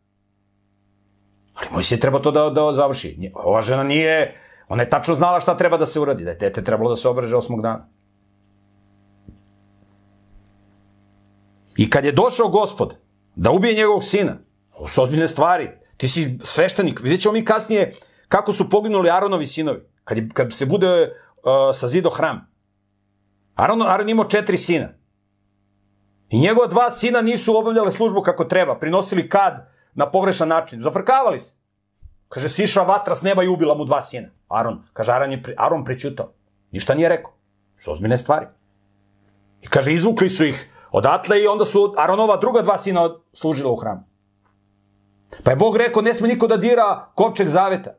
[1.55, 3.31] Ali Mojsije treba to da, da završi.
[3.35, 4.35] Ova žena nije,
[4.69, 7.09] ona je tačno znala šta treba da se uradi, da je dete trebalo da se
[7.09, 7.89] obreže osmog dana.
[11.79, 12.97] I kad je došao gospod
[13.37, 14.37] da ubije njegovog sina,
[14.73, 17.95] ovo su ozbiljne stvari, ti si sveštenik, vidjet ćemo mi kasnije
[18.29, 22.51] kako su poginuli Aronovi sinovi, kad, je, kad se bude uh, sazido hram.
[23.55, 24.89] Aron, Aron imao četiri sina.
[26.31, 31.41] I njegova dva sina nisu obavljale službu kako treba, prinosili kad na pogrešan način, zafrkavali
[31.41, 31.55] se.
[32.29, 34.29] Kaže, sišla vatra s neba i ubila mu dva sina.
[34.49, 36.33] Aron, kaže, Aron, je, Aron prećutao.
[36.71, 37.33] Ništa nije rekao.
[37.77, 38.47] Su ozbiljne stvari.
[39.63, 43.77] I kaže, izvukli su ih odatle i onda su Aronova druga dva sina služila u
[43.77, 44.01] hramu.
[45.45, 47.95] Pa je Bog rekao, ne sme niko da dira kovčeg zaveta.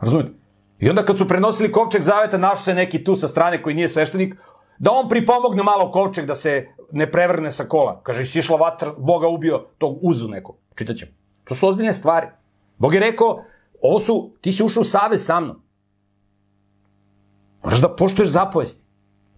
[0.00, 0.30] Razumite?
[0.78, 3.88] I onda kad su prenosili kovčeg zaveta, našao se neki tu sa strane koji nije
[3.88, 4.34] sveštenik,
[4.78, 8.00] da on pripomogne malo kovčeg da se ne prevrne sa kola.
[8.02, 10.56] Kaže, si išla vatra, Boga ubio tog uzu neko.
[10.74, 11.12] Čitaćemo.
[11.44, 12.26] To su ozbiljne stvari.
[12.78, 13.44] Bog je rekao,
[13.82, 15.62] ovo su, ti si ušao u savez sa mnom.
[17.64, 18.87] Moraš da poštuješ zapovesti.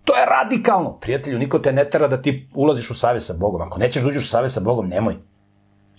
[0.05, 0.99] To je radikalno.
[1.01, 3.63] Prijatelju, niko te ne tera da ti ulaziš u savez sa Bogom.
[3.63, 5.17] Ako nećeš da uđeš u savez sa Bogom, nemoj.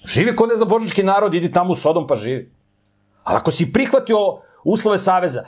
[0.06, 2.52] Živi kod ne zna božnički narod, idi tamo u Sodom pa živi.
[3.24, 4.18] Ali ako si prihvatio
[4.64, 5.44] uslove saveza,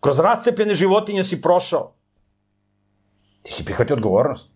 [0.00, 1.94] kroz rascepljene životinje si prošao,
[3.42, 4.50] ti si prihvatio odgovornost.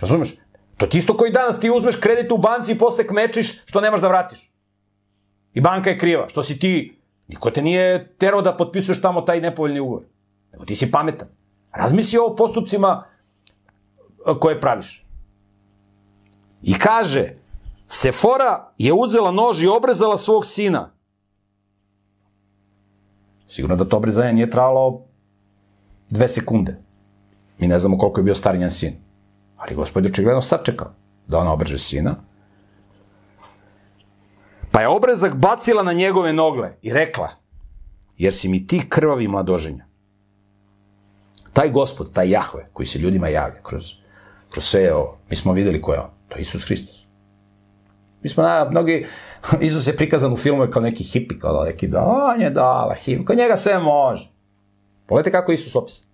[0.00, 0.34] Razumeš?
[0.76, 4.00] To ti isto koji danas ti uzmeš kredit u banci i posle kmečiš što nemaš
[4.00, 4.52] da vratiš.
[5.54, 6.28] I banka je kriva.
[6.28, 10.02] Što si ti, niko te nije terao da potpisuješ tamo taj nepovoljni ugovor.
[10.52, 11.28] Nego ti si pametan.
[11.72, 13.04] Razmisli o postupcima
[14.40, 15.06] koje praviš.
[16.62, 17.34] I kaže,
[17.86, 20.90] Sefora je uzela nož i obrezala svog sina.
[23.48, 25.04] Sigurno da to obrezanje nije trajalo
[26.10, 26.76] dve sekunde.
[27.58, 28.92] Mi ne znamo koliko je bio star njen sin.
[29.56, 30.92] Ali gospod je očigledno sačekao
[31.26, 32.14] da ona obreže sina.
[34.72, 37.28] Pa je obrezak bacila na njegove nogle i rekla,
[38.18, 39.87] jer si mi ti krvavi mladoženja.
[41.58, 43.84] Taj gospod, taj Jahve, koji se ljudima javlja kroz,
[44.50, 46.10] kroz sve ovo, mi smo videli ko je on.
[46.28, 47.06] To je Isus Hristos.
[48.22, 49.06] Mi smo, na, mnogi,
[49.60, 52.96] Isus je prikazan u filmu kao neki hipi, kao da neki, da, on je dobar,
[52.96, 54.30] hipi, kod njega sve može.
[55.06, 56.06] Pogledajte kako Isus opisan.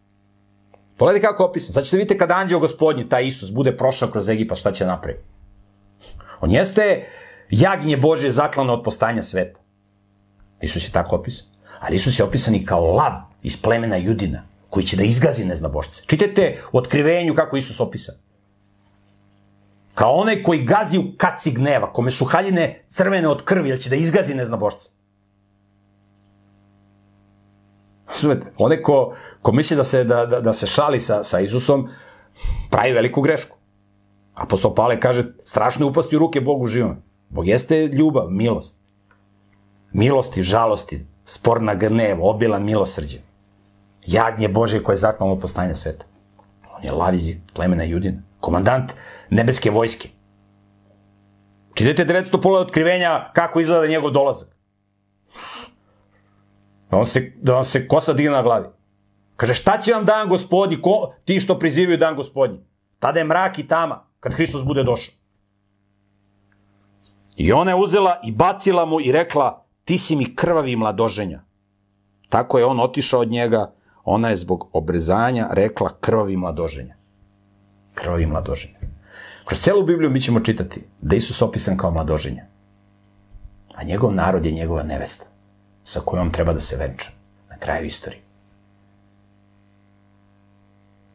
[0.96, 1.72] Pogledajte kako je opisan.
[1.72, 5.24] Sad ćete vidite kad anđeo gospodnji, taj Isus, bude prošao kroz Egipa, šta će napraviti.
[6.40, 7.07] On jeste
[7.50, 9.61] jagnje Božje zaklano od postanja sveta.
[10.61, 11.46] Isus je tako opisan.
[11.80, 14.42] Ali Isus je opisan i kao lav iz plemena Judina,
[14.74, 16.02] koji će da izgazi neznabošce.
[16.06, 18.14] Čitajte u otkrivenju kako Isus opisan.
[19.94, 23.90] Kao onaj koji gazi u kaci gneva, kome su haljine crvene od krvi, jer će
[23.90, 24.90] da izgazi neznabošce.
[28.08, 28.50] Razumete?
[28.58, 31.87] Onaj ko, ko misli da se, da, da, da se šali sa, sa Isusom,
[32.70, 33.56] pravi veliku grešku.
[34.34, 36.96] Apostol Pavle kaže, strašno je upasti u ruke Bogu živom.
[37.28, 38.80] Bog jeste ljubav, milost.
[39.92, 43.23] Milosti, žalosti, sporna gnev, obila milosrđe.
[44.07, 46.05] Jagnje Bože koje je zaknalo postanje sveta.
[46.77, 48.23] On je laviz plemena Judina.
[48.40, 48.93] Komandant
[49.31, 50.09] nebeske vojske.
[51.75, 54.49] Čitajte 900 pola otkrivenja kako izgleda njegov dolazak.
[56.90, 58.69] Da on se, da on se kosa digne na glavi.
[59.37, 62.59] Kaže, šta će vam dan gospodnji, ko, ti što prizivaju dan gospodnji?
[62.99, 65.14] Tada je mrak i tama, kad Hristos bude došao.
[67.37, 71.43] I ona je uzela i bacila mu i rekla, ti si mi krvavi mladoženja.
[72.29, 73.73] Tako je on otišao od njega,
[74.05, 76.95] ona je zbog obrezanja rekla krvavi mladoženja.
[77.95, 78.79] Krvavi mladoženja.
[79.45, 82.45] Kroz celu Bibliju mi ćemo čitati da Isus opisan kao mladoženja.
[83.75, 85.27] A njegov narod je njegova nevesta,
[85.85, 87.11] sa kojom treba da se venča
[87.51, 88.23] na kraju istorije.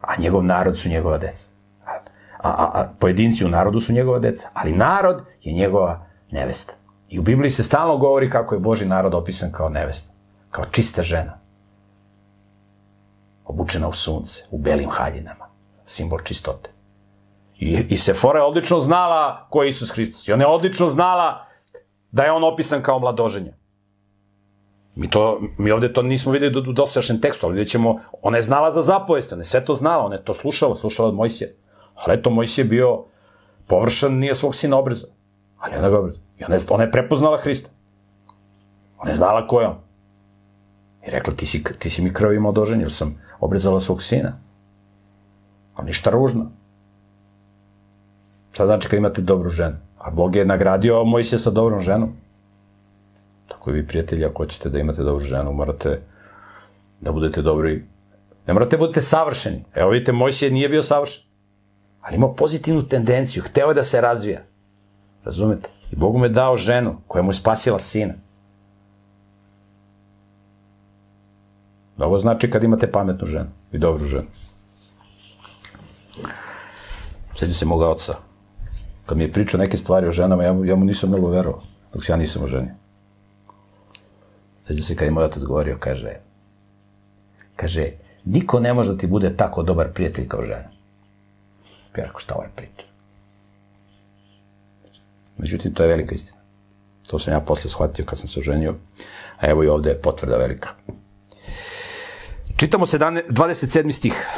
[0.00, 1.48] A njegov narod su njegova deca.
[1.86, 6.72] A, a, a pojedinci u narodu su njegova deca, ali narod je njegova nevesta.
[7.08, 10.12] I u Bibliji se stalno govori kako je Boži narod opisan kao nevesta,
[10.50, 11.39] kao čista žena.
[13.50, 15.48] Obučena u sunce, u belim haljinama,
[15.84, 16.70] simbol čistote.
[17.58, 20.28] I, i Sefora je odlično znala ko je Isus Hristos.
[20.28, 21.46] I ona je odlično znala
[22.12, 23.52] da je on opisan kao mladoženja.
[24.94, 28.42] Mi, to, mi ovde to nismo videli u dosadašnjem tekstu, ali vidjet ćemo, ona je
[28.42, 31.56] znala za zapovest, ona je sve to znala, ona je to slušala, slušala od Mojsije.
[31.94, 33.04] Ali eto, Mojsije bio
[33.66, 35.10] površan, nije svog sina obrazao.
[35.58, 36.22] Ali ona ga obrazao.
[36.38, 37.70] I ona je, ona je prepoznala Hrista.
[38.98, 39.78] Ona je znala ko je on.
[41.06, 44.32] I rekla, ti si, ti si mi krv imao doženje, jer sam obrezala svog sina.
[45.76, 46.50] A ništa ružno.
[48.52, 49.76] Šta znači kad imate dobru ženu?
[49.98, 52.12] A Bog je nagradio Mojsije sa dobrom ženom.
[53.48, 56.00] Tako i vi, prijatelji, ako hoćete da imate dobru ženu, morate
[57.00, 57.84] da budete dobri.
[58.46, 59.64] Ne morate da budete savršeni.
[59.74, 61.22] Evo vidite, Mojsije nije bio savršen.
[62.00, 63.42] Ali imao pozitivnu tendenciju.
[63.42, 64.40] Hteo je da se razvija.
[65.24, 65.70] Razumete?
[65.92, 68.14] I Bog mu je dao ženu koja mu je spasila sina.
[72.00, 74.26] Da ovo znači kad imate pametnu ženu i dobru ženu.
[77.36, 78.14] Sjeća se moga oca.
[79.06, 81.60] Kad mi je pričao neke stvari o ženama, ja, ja mu nisam mnogo verovao,
[81.92, 82.74] dok se ja nisam oženio.
[84.66, 86.12] Sjeća se kad je moj otac govorio, kaže,
[87.56, 87.90] kaže,
[88.24, 90.70] niko ne može da ti bude tako dobar prijatelj kao žena.
[91.96, 92.86] Ja rekao, šta ovaj priča?
[95.38, 96.40] Međutim, to je velika istina.
[97.10, 98.74] To sam ja posle shvatio kad sam se oženio,
[99.40, 100.68] a evo i ovde je potvrda velika.
[102.60, 103.92] Čitamo se 27.
[103.92, 104.28] stih.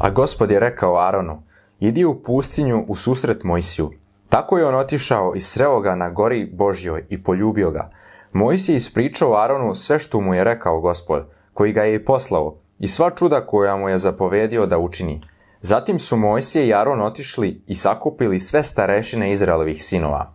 [0.00, 1.42] A gospod je rekao Aronu,
[1.80, 3.90] idi u pustinju u susret Mojsiju.
[4.28, 7.90] Tako je on otišao i sreo ga na gori Božjoj i poljubio ga.
[8.32, 12.88] Mojsije ispričao Aronu sve što mu je rekao gospod, koji ga je i poslao, i
[12.88, 15.22] sva čuda koja mu je zapovedio da učini.
[15.60, 20.34] Zatim su Mojsije i Aron otišli i sakupili sve starešine Izraelovih sinova.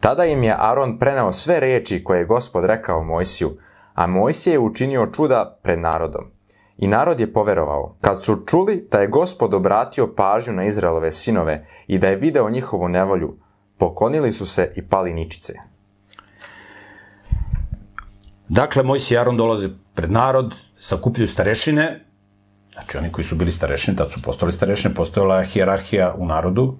[0.00, 3.56] Tada im je Aron preneo sve reči koje je gospod rekao Mojsiju,
[3.96, 6.24] a Mojsije je učinio čuda pred narodom.
[6.78, 7.96] I narod je poverovao.
[8.00, 12.50] Kad su čuli da je gospod obratio pažnju na Izraelove sinove i da je video
[12.50, 13.38] njihovu nevolju,
[13.78, 15.54] poklonili su se i pali ničice.
[18.48, 22.04] Dakle, Mojsije i Aron dolaze pred narod, sakupljaju starešine,
[22.72, 26.78] znači oni koji su bili starešine, tad su postali starešine, postojala je hijerarhija u narodu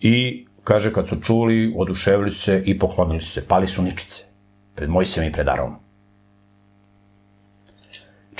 [0.00, 4.24] i kaže kad su čuli, oduševili su se i poklonili su se, pali su ničice
[4.74, 5.89] pred Mojsijem i pred Aronom.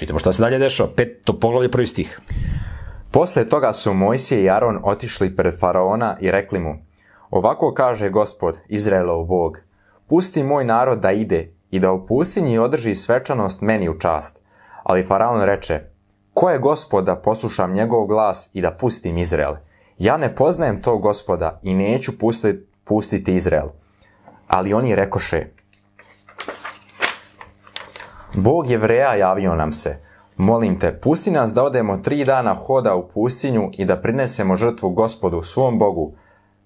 [0.00, 0.90] Čitamo šta se dalje dešava.
[0.96, 2.20] Peto poglavlje, prvi stih.
[3.10, 6.74] Posle toga su Mojsije i Aron otišli pred faraona i rekli mu,
[7.30, 9.58] ovako kaže gospod, Izraelov bog,
[10.08, 14.42] pusti moj narod da ide i da u pustinji održi svečanost meni u čast.
[14.82, 15.80] Ali faraon reče,
[16.34, 19.54] ko je gospod da poslušam njegov glas i da pustim Izrael?
[19.98, 23.68] Ja ne poznajem tog gospoda i neću pustiti, pustiti Izrael.
[24.46, 25.46] Ali oni rekoše,
[28.34, 29.96] Bog jevreja javio nam se,
[30.36, 34.90] molim te, pusti nas da odemo tri dana hoda u pustinju i da prinesemo žrtvu
[34.90, 36.12] gospodu, svom Bogu,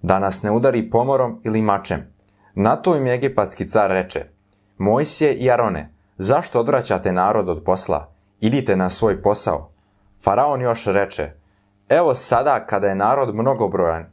[0.02, 2.14] da nas ne udari pomorom ili mačem.
[2.54, 4.24] Na to im egipatski car reče,
[4.78, 8.12] Mojsije i Arone, zašto odvraćate narod od posla?
[8.40, 9.70] Idite na svoj posao.
[10.24, 11.30] Faraon još reče,
[11.88, 14.06] evo sada kada je narod mnogobrojan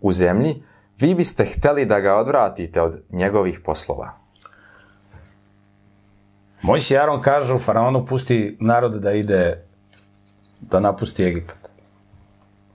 [0.00, 0.62] u zemlji,
[1.00, 4.27] vi biste hteli da ga odvratite od njegovih poslova.
[6.62, 9.64] Mojsi i Aron kažu faraonu pusti narod da ide
[10.60, 11.58] da napusti Egipat.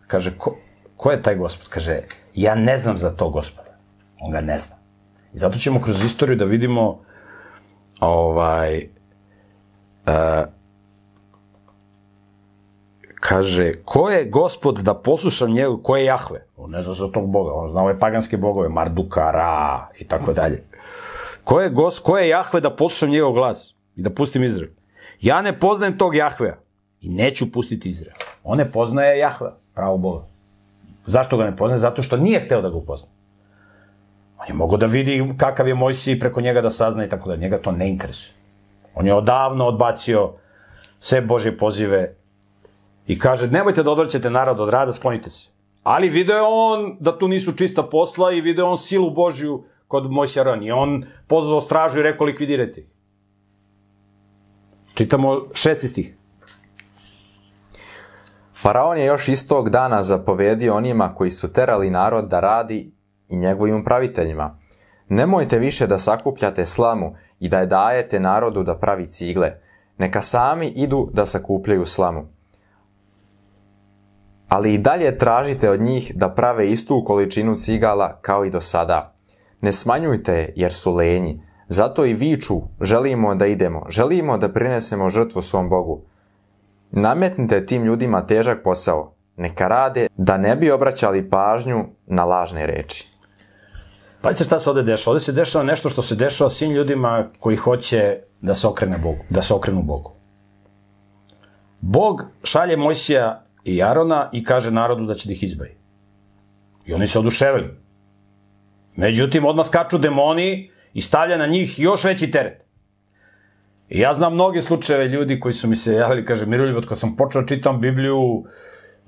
[0.08, 0.56] Kaže, ko,
[0.98, 1.70] ko je taj gospod?
[1.70, 2.02] Kaže,
[2.36, 3.78] ja ne znam za to gospoda.
[4.22, 4.76] On ga ne zna.
[5.34, 7.02] I zato ćemo kroz istoriju da vidimo
[8.00, 8.90] ovaj,
[10.08, 10.48] uh,
[13.20, 16.46] kaže, ko je gospod da poslušam njega, ko je Jahve?
[16.58, 20.34] On ne zna za tog boga, on zna ove paganske bogove, Marduka, Ra i tako
[20.34, 20.64] dalje.
[21.44, 24.72] Ko je, gos, ko je Jahve da poslušam njegov glas i da pustim Izrael?
[25.22, 26.56] Ja ne poznajem tog Jahvea
[27.02, 28.18] i neću pustiti Izrael.
[28.44, 30.26] On ne poznaje Jahvea, pravo Boga.
[31.06, 31.80] Zašto ga ne poznaje?
[31.80, 33.10] Zato što nije hteo da ga upozna.
[34.38, 37.30] On je mogao da vidi kakav je Mojsi i preko njega da sazna i tako
[37.30, 38.34] da njega to ne interesuje.
[38.96, 40.34] On je odavno odbacio
[41.00, 42.16] sve Božje pozive
[43.08, 45.50] i kaže nemojte da odvraćate narod od rada, sklonite se.
[45.84, 50.12] Ali video je on da tu nisu čista posla i video on silu Božju kod
[50.12, 50.64] Mojsija Aron.
[50.64, 52.93] I on pozvao stražu i rekao likvidirajte ih.
[54.94, 56.16] Čitamo šesti stih.
[58.62, 62.94] Faraon je još istog dana zapovedio onima koji su terali narod da radi
[63.28, 64.60] i njegovim upraviteljima.
[65.10, 69.54] Nemojte više da sakupljate slamu i da je dajete narodu da pravi cigle.
[69.98, 72.28] Neka sami idu da sakupljaju slamu.
[74.48, 79.16] Ali i dalje tražite od njih da prave istu količinu cigala kao i do sada.
[79.62, 81.53] Ne smanjujte je jer su lenji.
[81.74, 86.02] Zato i viču, želimo da idemo, želimo da prinesemo žrtvu svom Bogu.
[86.92, 93.08] Nametnite tim ljudima težak posao, neka rade da ne bi obraćali pažnju na lažne reči.
[94.22, 95.12] Pazite šta se ovde dešava.
[95.12, 99.26] Ovde se dešava nešto što se dešava svim ljudima koji hoće da se okrene Bogu,
[99.30, 100.12] da se okrenu Bogu.
[101.82, 105.78] Bog šalje Mojsija i Arona i kaže narodu da će da ih izbavi.
[106.86, 107.74] I oni se oduševili.
[108.96, 112.66] Međutim, odmah skaču demoni i stavlja na njih još veći teret.
[113.90, 117.16] I ja znam mnoge slučajeve ljudi koji su mi se javili, kaže, Miroljub, kad sam
[117.16, 118.44] počeo da čitam Bibliju,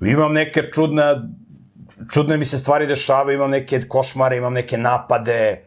[0.00, 1.02] imam neke čudne,
[2.12, 5.64] čudne mi se stvari dešavaju, imam neke košmare, imam neke napade,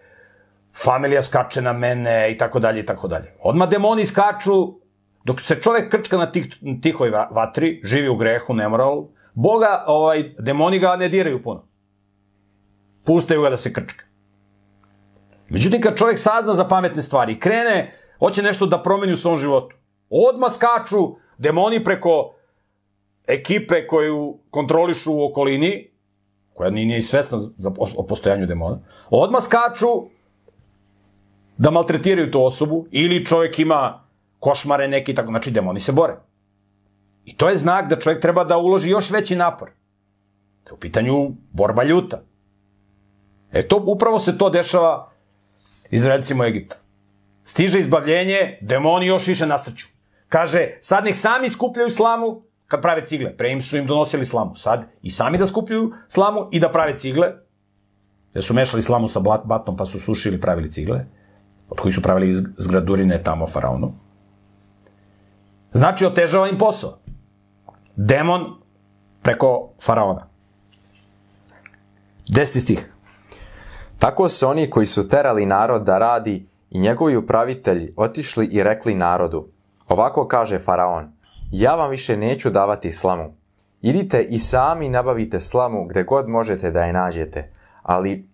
[0.84, 3.34] familija skače na mene i tako dalje i tako dalje.
[3.40, 4.80] Odmah demoni skaču,
[5.26, 6.48] dok se čovek krčka na tih,
[6.82, 11.68] tihoj vatri, živi u grehu, nemoral, Boga, ovaj, demoni ga ne diraju puno.
[13.06, 14.09] Pustaju ga da se krčka.
[15.50, 19.76] Međutim, kad čovjek sazna za pametne stvari krene, hoće nešto da promeni u svom životu,
[20.10, 22.36] odmah skaču demoni preko
[23.28, 25.92] ekipe koju kontrolišu u okolini,
[26.54, 29.88] koja nije, nije svesna za, o postojanju demona, odmah skaču
[31.58, 34.04] da maltretiraju tu osobu, ili čovjek ima
[34.40, 36.16] košmare neki, tako, znači demoni se bore.
[37.26, 39.70] I to je znak da čovjek treba da uloži još veći napor.
[40.66, 42.22] Da je u pitanju borba ljuta.
[43.52, 45.09] E to, upravo se to dešava
[45.92, 46.76] Izraelcima u Egiptu.
[47.44, 49.88] Stiže izbavljenje, demoni još više nasrću.
[50.30, 53.38] Kaže, sad nek sami skupljaju slamu kad prave cigle.
[53.38, 54.56] Pre im su im donosili slamu.
[54.56, 57.28] Sad i sami da skupljaju slamu i da prave cigle.
[58.34, 61.06] Jer su mešali slamu sa blat, batom pa su sušili pravili cigle.
[61.70, 63.94] Od koji su pravili zgradurine tamo faraonu.
[65.74, 67.00] Znači, otežava im posao.
[67.96, 68.46] Demon
[69.22, 70.28] preko faraona.
[72.28, 72.94] Deseti stih.
[74.00, 78.96] Tako su oni koji su terali narod da radi i njegovi upravitelji otišli i rekli
[78.96, 79.48] narodu,
[79.88, 81.12] ovako kaže faraon,
[81.52, 83.34] ja vam više neću davati slamu.
[83.82, 87.52] Idite i sami nabavite slamu gde god možete da je nađete,
[87.84, 88.30] ali,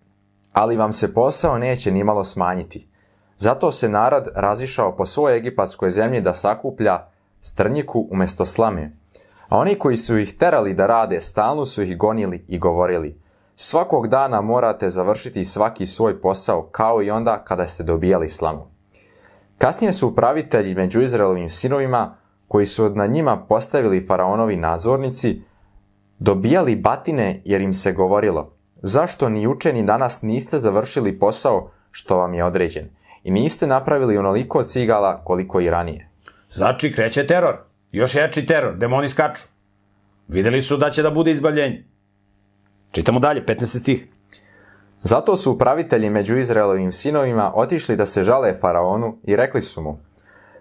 [0.52, 2.88] ali vam se posao neće nimalo smanjiti.
[3.36, 7.06] Zato se narod razišao po svojoj egipatskoj zemlji da sakuplja
[7.40, 8.96] strnjiku umesto slame.
[9.48, 13.25] A oni koji su ih terali da rade, stalno su ih gonili i govorili,
[13.56, 18.66] svakog dana morate završiti svaki svoj posao, kao i onda kada ste dobijali slamu.
[19.58, 22.16] Kasnije su upravitelji među Izraelovim sinovima,
[22.48, 25.42] koji su na njima postavili faraonovi nadzornici,
[26.18, 28.52] dobijali batine jer im se govorilo,
[28.82, 32.90] zašto ni juče ni danas niste završili posao što vam je određen
[33.22, 36.10] i niste napravili onoliko cigala koliko i ranije.
[36.50, 37.56] Znači, kreće teror.
[37.92, 38.76] Još jači teror.
[38.76, 39.42] Demoni skaču.
[40.28, 41.95] Videli su da će da bude izbavljenje.
[42.96, 43.80] Čitamo dalje, 15.
[43.80, 44.08] stih.
[45.02, 49.98] Zato su upravitelji među Izraelovim sinovima otišli da se žale faraonu i rekli su mu,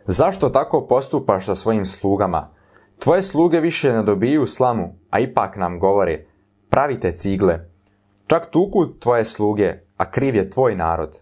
[0.06, 2.50] zašto tako postupaš sa svojim slugama?
[3.00, 6.26] Tvoje sluge više ne dobiju slamu, a ipak nam govore,
[6.70, 7.70] pravite cigle.
[8.28, 11.18] Čak tuku tvoje sluge, a kriv je tvoj narod.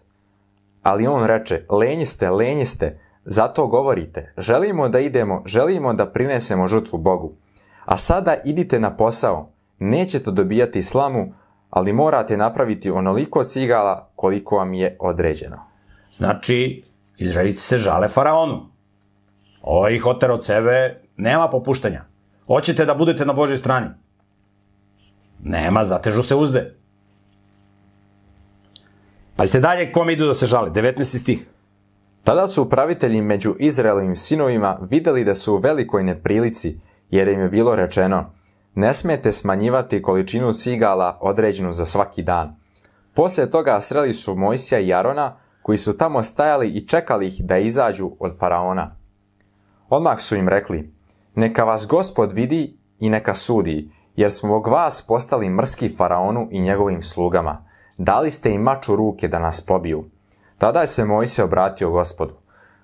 [0.82, 6.68] Ali on reče, lenji ste, lenji ste, zato govorite, želimo da idemo, želimo da prinesemo
[6.68, 7.32] žrtvu Bogu.
[7.84, 11.34] A sada idite na posao, nećete dobijati slamu,
[11.70, 15.56] ali morate napraviti onoliko cigala koliko vam je određeno.
[16.12, 16.82] Znači,
[17.18, 18.70] Izraelici se žale faraonu.
[19.62, 22.04] Ovo ih otera od sebe, nema popuštanja.
[22.46, 23.88] Hoćete da budete na Božoj strani?
[25.42, 26.76] Nema, zatežu se uzde.
[29.36, 30.70] Pazite dalje kome idu da se žale.
[30.70, 31.18] 19.
[31.18, 31.48] stih.
[32.24, 37.48] Tada su upravitelji među Izraelovim sinovima videli da su u velikoj neprilici, jer im je
[37.48, 38.33] bilo rečeno,
[38.74, 42.56] ne smete smanjivati količinu sigala određenu za svaki dan.
[43.14, 47.58] Poslije toga sreli su Mojsija i Arona, koji su tamo stajali i čekali ih da
[47.58, 48.96] izađu od faraona.
[49.88, 50.92] Odmah su im rekli,
[51.34, 56.60] neka vas gospod vidi i neka sudi, jer smo zbog vas postali mrski faraonu i
[56.60, 57.64] njegovim slugama.
[57.98, 60.04] Dali ste im mač u ruke da nas pobiju.
[60.58, 62.34] Tada je se Mojsije obratio gospodu.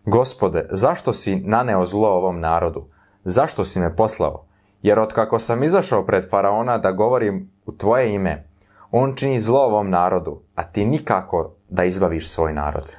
[0.05, 2.87] Gospode, zašto si naneo zlo ovom narodu?
[3.25, 4.45] Zašto si me poslao?
[4.83, 8.49] Jer otkako sam izašao pred faraona da govorim u tvoje ime,
[8.91, 12.97] on čini zlo ovom narodu, a ti nikako da izbaviš svoj narod.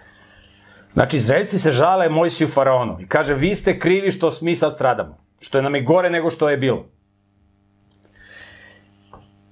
[0.91, 5.17] Znači, Izraelci se žale Mojsiju faraonu i kaže, vi ste krivi što mi sad stradamo.
[5.39, 6.85] Što je nam i gore nego što je bilo.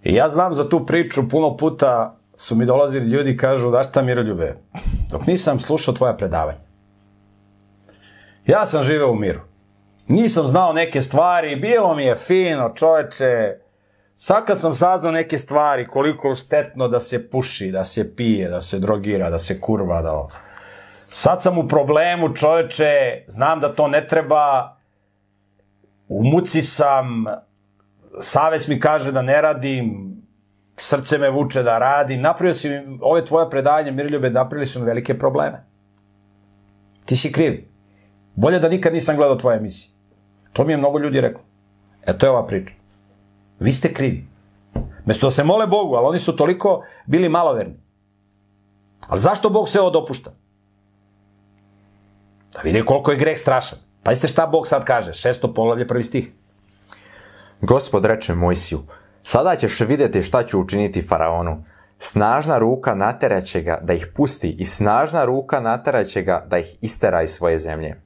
[0.03, 3.83] I ja znam za tu priču, puno puta su mi dolazili ljudi i kažu, da
[3.83, 4.55] šta Miroljube,
[5.11, 6.59] dok nisam slušao tvoja predavanja.
[8.45, 9.48] Ja sam živeo u miru.
[10.09, 13.57] Nisam znao neke stvari, bilo mi je fino, čoveče.
[14.15, 18.49] Sad kad sam saznao neke stvari, koliko je štetno da se puši, da se pije,
[18.49, 20.27] da se drogira, da se kurva, da...
[21.09, 24.77] Sad sam u problemu, čoveče, znam da to ne treba,
[26.07, 27.25] u muci sam,
[28.21, 30.09] savest mi kaže da ne radim,
[30.77, 34.85] srce me vuče da radim, napravio si mi, ove tvoje predanje, Mirljube, napravili su mi
[34.85, 35.65] velike probleme.
[37.05, 37.63] Ti si kriv.
[38.35, 39.98] Bolje da nikad nisam gledao tvoje emisije.
[40.53, 41.41] To mi je mnogo ljudi reklo.
[42.05, 42.73] E, to je ova priča.
[43.59, 44.27] Vi ste krivi.
[45.05, 47.75] Mesto da se mole Bogu, ali oni su toliko bili maloverni.
[49.07, 50.31] Ali zašto Bog sve ovo dopušta?
[52.53, 53.79] Da vide koliko je greh strašan.
[54.03, 56.31] Pazite šta Bog sad kaže, šesto poglavlje, prvi stih.
[57.61, 58.79] Gospod reče Mojsiju,
[59.23, 61.63] sada ćeš vidjeti šta ću učiniti faraonu.
[61.97, 67.21] Snažna ruka nateraće ga da ih pusti i snažna ruka nateraće ga da ih istera
[67.23, 68.01] iz svoje zemlje.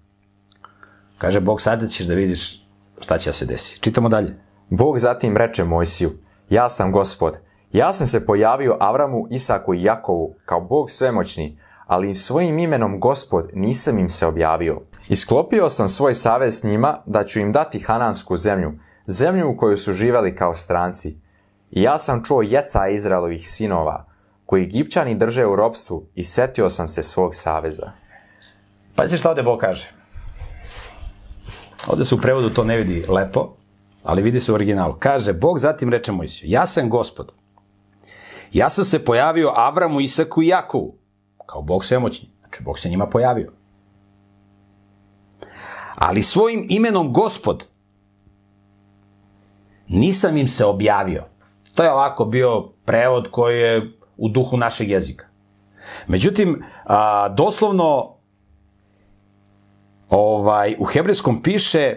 [1.23, 2.67] Kaže Bog, sada ćeš da vidiš
[3.01, 3.79] šta će da se desi.
[3.79, 4.35] Čitamo dalje.
[4.69, 6.11] Bog zatim reče Mojsiju,
[6.49, 7.37] ja sam gospod,
[7.71, 13.49] ja sam se pojavio Avramu, Isaku i Jakovu kao Bog svemoćni, ali svojim imenom gospod
[13.53, 14.81] nisam im se objavio.
[15.09, 18.71] Isklopio sam svoj savez s njima da ću im dati Hanansku zemlju,
[19.07, 21.17] zemlju u kojoj su živeli kao stranci.
[21.71, 24.05] I ja sam čuo jeca Izraelovih sinova,
[24.45, 27.91] koji Egipćani drže u robstvu i setio sam se svog saveza.
[28.95, 30.02] Pazite šta ovde Bog kaže.
[31.87, 33.55] Ovde se u prevodu to ne vidi lepo,
[34.03, 34.95] ali vidi se u originalu.
[34.99, 37.33] Kaže, Bog zatim reče Mojsiju, ja sam gospod.
[38.51, 40.95] Ja sam se pojavio Avramu, Isaku i Jakovu,
[41.45, 42.29] kao Bog svemoćni.
[42.39, 43.51] Znači, Bog se njima pojavio.
[45.95, 47.65] Ali svojim imenom gospod
[49.87, 51.23] nisam im se objavio.
[51.75, 55.25] To je ovako bio prevod koji je u duhu našeg jezika.
[56.07, 58.15] Međutim, a, doslovno
[60.09, 61.95] ovaj, u hebrejskom piše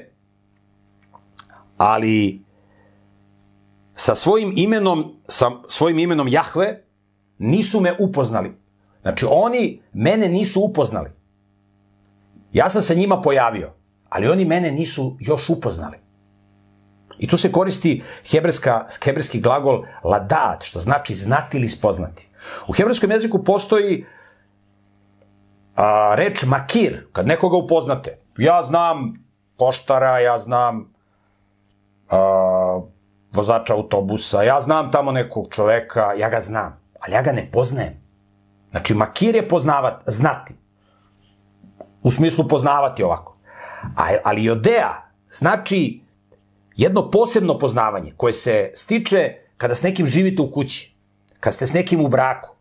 [1.77, 2.45] ali
[3.95, 6.85] sa svojim imenom, sa svojim imenom Jahve
[7.39, 8.57] nisu me upoznali.
[9.03, 11.11] Znači, oni mene nisu upoznali.
[12.53, 13.73] Ja sam se njima pojavio,
[14.09, 15.97] ali oni mene nisu još upoznali.
[17.19, 22.29] I tu se koristi hebrejska, hebrejski glagol ladat, što znači znati ili spoznati.
[22.69, 24.05] U hebrejskom jeziku postoji
[25.77, 28.19] a, reč makir, kad nekoga upoznate.
[28.39, 29.25] Ja znam
[29.59, 30.93] poštara, ja znam
[32.11, 32.81] a,
[33.33, 38.07] vozača autobusa, ja znam tamo nekog čoveka, ja ga znam, ali ja ga ne poznajem.
[38.71, 40.55] Znači, makir je poznavat, znati.
[42.03, 43.37] U smislu poznavati ovako.
[43.97, 46.03] A, ali odea znači
[46.77, 50.97] jedno posebno poznavanje koje se stiče kada s nekim živite u kući,
[51.41, 52.56] kad ste s nekim u braku,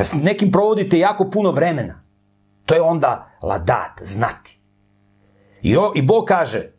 [0.00, 2.02] kad s nekim provodite jako puno vremena.
[2.66, 4.60] To je onda ladat, znati.
[5.62, 6.72] I, o, i Bog kaže,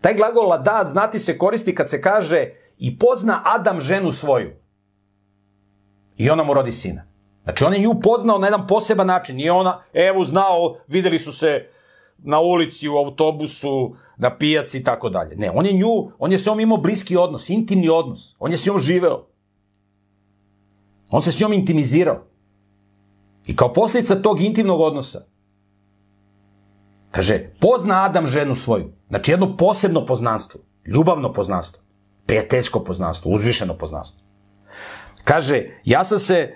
[0.00, 2.46] taj glagol ladat, znati se koristi kad se kaže
[2.78, 4.52] i pozna Adam ženu svoju.
[6.16, 7.02] I ona mu rodi sina.
[7.42, 9.36] Znači, on je nju poznao na jedan poseban način.
[9.36, 11.66] Nije ona, evo, znao, videli su se
[12.18, 15.36] na ulici, u autobusu, na pijaci i tako dalje.
[15.36, 18.36] Ne, on je nju, on je s njom imao bliski odnos, intimni odnos.
[18.38, 19.26] On je s njom živeo.
[21.10, 22.29] On se s njom intimizirao.
[23.50, 25.20] I kao posljedica tog intimnog odnosa,
[27.10, 28.92] kaže, pozna Adam ženu svoju.
[29.08, 31.82] Znači, jedno posebno poznanstvo, ljubavno poznanstvo,
[32.26, 34.20] prijateljsko poznanstvo, uzvišeno poznanstvo.
[35.24, 36.54] Kaže, ja sam se,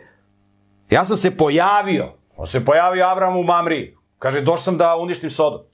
[0.91, 5.31] ja sam se pojavio, on se pojavio Avramu u Mamri, kaže, došao sam da uništim
[5.31, 5.67] Sodom.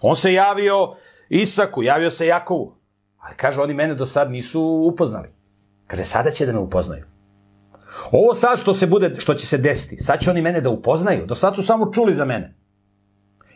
[0.00, 0.94] On se javio
[1.28, 2.76] Isaku, javio se Jakovu.
[3.18, 5.28] Ali kaže, oni mene do sad nisu upoznali.
[5.86, 7.13] Kaže, sada će da me upoznaju.
[8.12, 11.26] Ovo sad što se bude, što će se desiti, sad će oni mene da upoznaju.
[11.26, 12.54] Do sad su samo čuli za mene.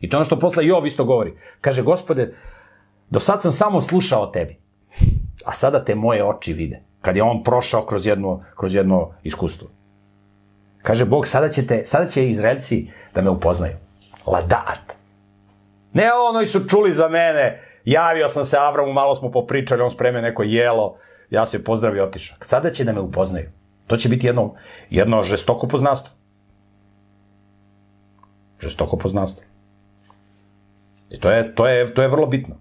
[0.01, 1.35] I to je ono što posle Jov isto govori.
[1.61, 2.35] Kaže, gospode,
[3.11, 4.57] do sad sam samo slušao o tebi,
[5.45, 6.83] a sada te moje oči vide.
[7.01, 9.69] Kad je on prošao kroz jedno, kroz jedno iskustvo.
[10.83, 13.77] Kaže Bog, sada, ćete, sada će Izraelci da me upoznaju.
[14.27, 14.97] Ladat.
[15.93, 20.23] Ne ono su čuli za mene, javio sam se Avramu, malo smo popričali, on spremio
[20.23, 20.97] neko jelo,
[21.31, 22.39] ja se pozdravio otišao.
[22.41, 23.51] Sada će da me upoznaju.
[23.89, 24.55] To će biti jedno,
[24.91, 26.17] jedno žestoko poznanstvo.
[28.61, 29.45] Žestoko poznanstvo.
[31.11, 32.55] I to je, to je, to je vrlo bitno.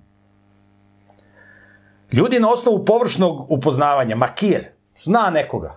[2.11, 4.65] Ljudi na osnovu površnog upoznavanja, makir,
[5.03, 5.75] zna nekoga.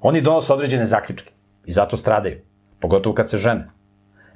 [0.00, 1.32] Oni donose određene zaključke
[1.66, 2.40] i zato stradaju.
[2.80, 3.70] Pogotovo kad se žene.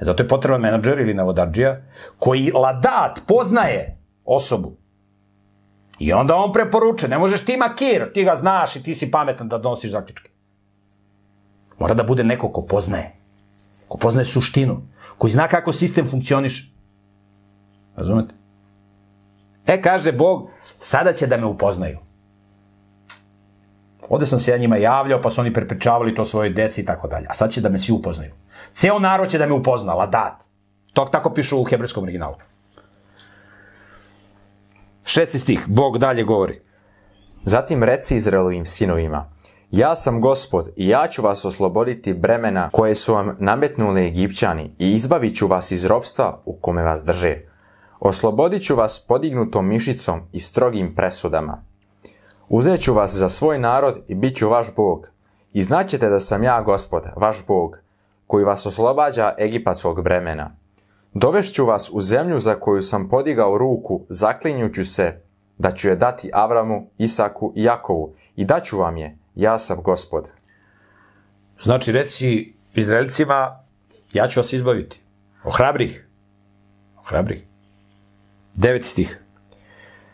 [0.01, 1.83] E zato je potreban menadžer ili navodađija
[2.19, 4.77] koji ladat poznaje osobu.
[6.03, 9.49] I onda on preporuče, ne možeš ti makir, ti ga znaš i ti si pametan
[9.49, 10.31] da donosiš zaključke.
[11.79, 13.13] Mora da bude neko ko poznaje.
[13.89, 14.81] Ko poznaje suštinu.
[15.19, 16.73] Koji zna kako sistem funkcioniše.
[17.97, 18.35] Razumete?
[19.67, 20.49] E, kaže Bog,
[20.81, 21.99] sada će da me upoznaju.
[24.09, 27.09] Ovde sam se ja njima javljao, pa su oni prepričavali to svoje deci i tako
[27.09, 27.27] dalje.
[27.31, 28.35] A sad će da me svi upoznaju.
[28.75, 30.45] Ceo narod će da me upozna, ladat.
[30.93, 32.35] To tako pišu u hebrejskom originalu.
[35.05, 36.61] Šesti stih, Bog dalje govori.
[37.45, 39.31] Zatim reci Izraelovim sinovima,
[39.71, 44.93] ja sam gospod i ja ću vas osloboditi bremena koje su vam nametnuli Egipćani i
[44.93, 47.37] izbavit ću vas iz robstva u kome vas drže.
[48.01, 51.65] Oslobodit ću vas podignutom mišicom i strogim presudama.
[52.49, 55.11] Uzet ću vas za svoj narod i bit ću vaš Bog.
[55.53, 57.77] I znaćete da sam ja gospod, vaš Bog,
[58.27, 60.62] koji vas oslobađa egipatskog bremena.
[61.15, 65.21] Dovešću vas u zemlju za koju sam podigao ruku, zaklinjuću se
[65.59, 70.33] da ću je dati Avramu, Isaku i Jakovu i daću vam je, ja sam gospod.
[71.63, 73.65] Znači, reci Izraelcima,
[74.13, 75.01] ja ću vas izbaviti.
[75.45, 76.09] Ohrabrih.
[77.01, 77.47] Ohrabrih.
[78.55, 79.23] Deveti stih.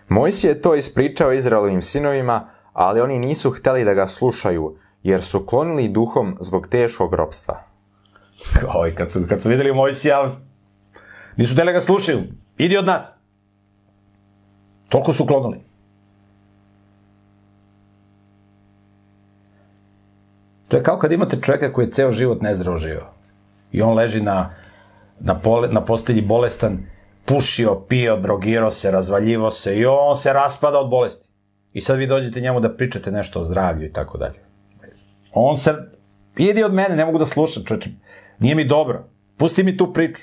[0.08, 5.46] Mojsije je to ispričao Izraelovim sinovima, ali oni nisu hteli da ga slušaju, jer su
[5.46, 7.62] klonili duhom zbog teškog ropstva.
[8.74, 10.28] Oj, kad su, kad su videli Mojsija,
[11.38, 12.18] nisu da ga slušaju.
[12.58, 13.18] Idi od nas.
[14.88, 15.60] Toliko su klonili.
[20.68, 23.06] To je kao kad imate čovjeka koji je ceo život nezdravo živio.
[23.72, 24.50] I on leži na,
[25.20, 26.78] na, pole, na postelji bolestan,
[27.24, 31.28] pušio, pio, drogirao se, razvaljivo se i on se raspada od bolesti.
[31.72, 34.38] I sad vi dođete njemu da pričate nešto o zdravlju i tako dalje.
[35.32, 35.74] On se,
[36.36, 37.90] idi od mene, ne mogu da slušam, čoveče,
[38.38, 39.04] nije mi dobro.
[39.36, 40.22] Pusti mi tu priču.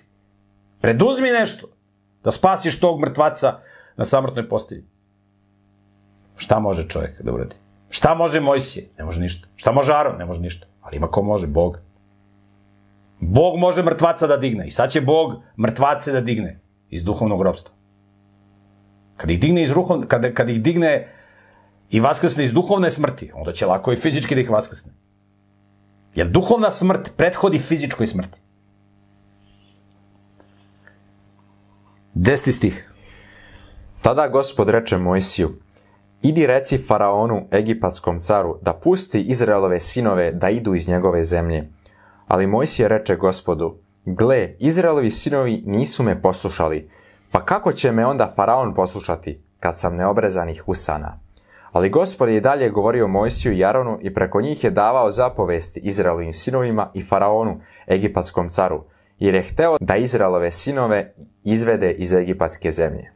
[0.86, 1.68] Preduzmi nešto
[2.24, 3.60] da spasiš tog mrtvaca
[3.98, 4.84] na samrtnoj postelji.
[6.36, 7.56] Šta može čovjek da uradi?
[7.90, 8.90] Šta može Mojsije?
[8.98, 9.48] Ne može ništa.
[9.56, 10.18] Šta može Aron?
[10.18, 10.68] Ne može ništa.
[10.82, 11.48] Ali ima ko može?
[11.48, 11.80] Bog.
[13.20, 14.68] Bog može mrtvaca da digne.
[14.68, 16.60] I sad će Bog mrtvace da digne
[16.90, 17.76] iz duhovnog robstva.
[19.18, 21.08] Kad ih digne iz ruhov, kad, kad ih digne
[21.90, 24.94] i vaskrsne iz duhovne smrti, onda će lako i fizički da ih vaskrsne.
[26.16, 28.45] Jer duhovna smrt prethodi fizičkoj smrti.
[32.18, 32.91] Desti stih.
[34.01, 35.49] Tada gospod reče Mojsiju,
[36.22, 41.72] idi reci faraonu, egipatskom caru, da pusti Izraelove sinove da idu iz njegove zemlje.
[42.28, 46.89] Ali Mojsije reče gospodu, gle, Izraelovi sinovi nisu me poslušali,
[47.32, 51.20] pa kako će me onda faraon poslušati, kad sam neobrezanih usana?
[51.72, 56.34] Ali gospod je dalje govorio Mojsiju i Jaronu i preko njih je davao zapovesti Izraelovim
[56.34, 58.84] sinovima i faraonu, egipatskom caru,
[59.20, 61.13] jer je hteo da Izraelove sinove
[61.43, 63.11] izvede iz egipatske zemlje.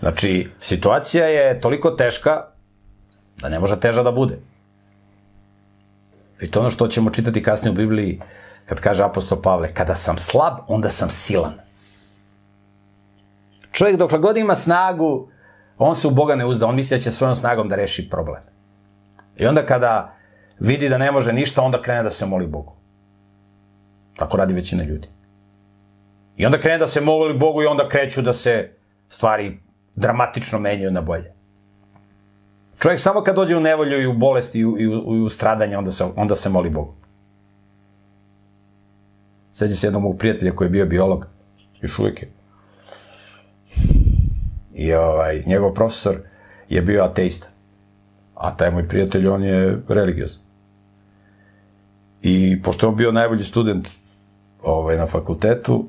[0.00, 2.44] Znači, situacija je toliko teška
[3.40, 4.38] da ne može teža da bude.
[6.40, 8.20] I to ono što ćemo čitati kasnije u Bibliji,
[8.66, 11.54] kad kaže apostol Pavle, kada sam slab, onda sam silan.
[13.72, 15.28] Čovjek dokle god ima snagu,
[15.78, 18.42] on se u Boga ne uzda, on misli da će svojom snagom da reši problem.
[19.38, 20.14] I onda kada
[20.60, 22.81] vidi da ne može ništa, onda krene da se moli Bogu.
[24.16, 25.08] Tako radi većina ljudi.
[26.36, 28.70] I onda krene da se moli Bogu i onda kreću da se
[29.08, 29.58] stvari
[29.96, 31.32] dramatično menjaju na bolje.
[32.78, 35.28] Čovjek samo kad dođe u nevolju i u bolesti i u, i u, i u
[35.28, 36.94] stradanje, onda se, onda se moli Bogu.
[39.52, 41.26] Sveđa se jednog mog prijatelja koji je bio biolog,
[41.80, 42.32] još uvijek je.
[44.74, 46.16] I ovaj, njegov profesor
[46.68, 47.48] je bio ateista.
[48.34, 50.42] A taj moj prijatelj, on je religiozan.
[52.22, 53.88] I pošto je on bio najbolji student
[54.62, 55.84] ovaj, na fakultetu,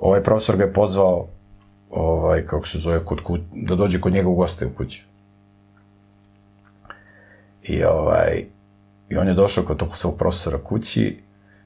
[0.00, 1.26] ovaj profesor ga je pozvao,
[1.90, 5.04] ovaj, kako se zove, kod ku, da dođe kod njega u goste u kući.
[7.62, 8.44] I ovaj,
[9.08, 11.18] i on je došao kod tog svog profesora kući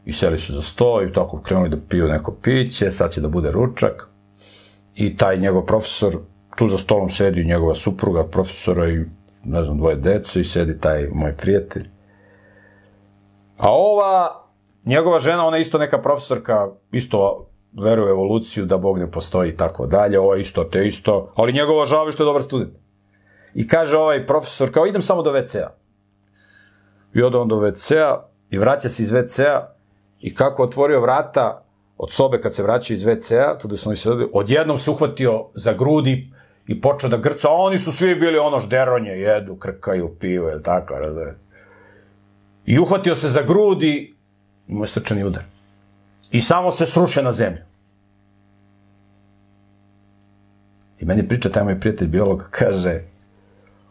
[0.05, 3.29] i seli su za sto i tako krenuli da piju neko piće, sad će da
[3.29, 4.09] bude ručak.
[4.97, 6.19] I taj njegov profesor,
[6.57, 9.05] tu za stolom sedi njegova supruga, profesora i
[9.45, 11.89] ne znam, dvoje dece i sedi taj moj prijatelj.
[13.59, 14.48] A ova,
[14.85, 19.51] njegova žena, ona je isto neka profesorka, isto veruje u evoluciju, da Bog ne postoji
[19.51, 22.73] i tako dalje, ovo je isto te isto, ali njegova žava što je dobar student.
[23.55, 25.71] I kaže ovaj profesor, kao idem samo do WC-a.
[27.15, 29.75] I ode on do WC-a i vraća se iz WC-a
[30.21, 31.65] i kako otvorio vrata
[31.99, 35.47] od sobe kad se vraćaju iz WC-a, tu da su oni sedeli, odjednom se uhvatio
[35.55, 36.33] za grudi
[36.67, 40.63] i počeo da grca, a oni su svi bili ono žderonje, jedu, krkaju, piju, je
[40.63, 41.39] tako, razumete?
[42.67, 44.18] I uhvatio se za grudi,
[44.69, 45.43] imao je srčani udar.
[46.31, 47.63] I samo se sruše na zemlju.
[51.01, 53.01] I meni priča taj moj prijatelj biolog, kaže,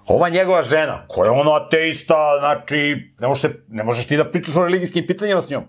[0.07, 4.31] ova njegova žena, koja je ono ateista, znači, ne, može se, ne možeš ti da
[4.31, 5.63] pričaš o religijskim pitanjima s njom.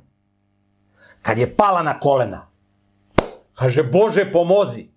[1.23, 2.47] Kad je pala na kolena,
[3.55, 4.89] kaže, Bože, pomozi.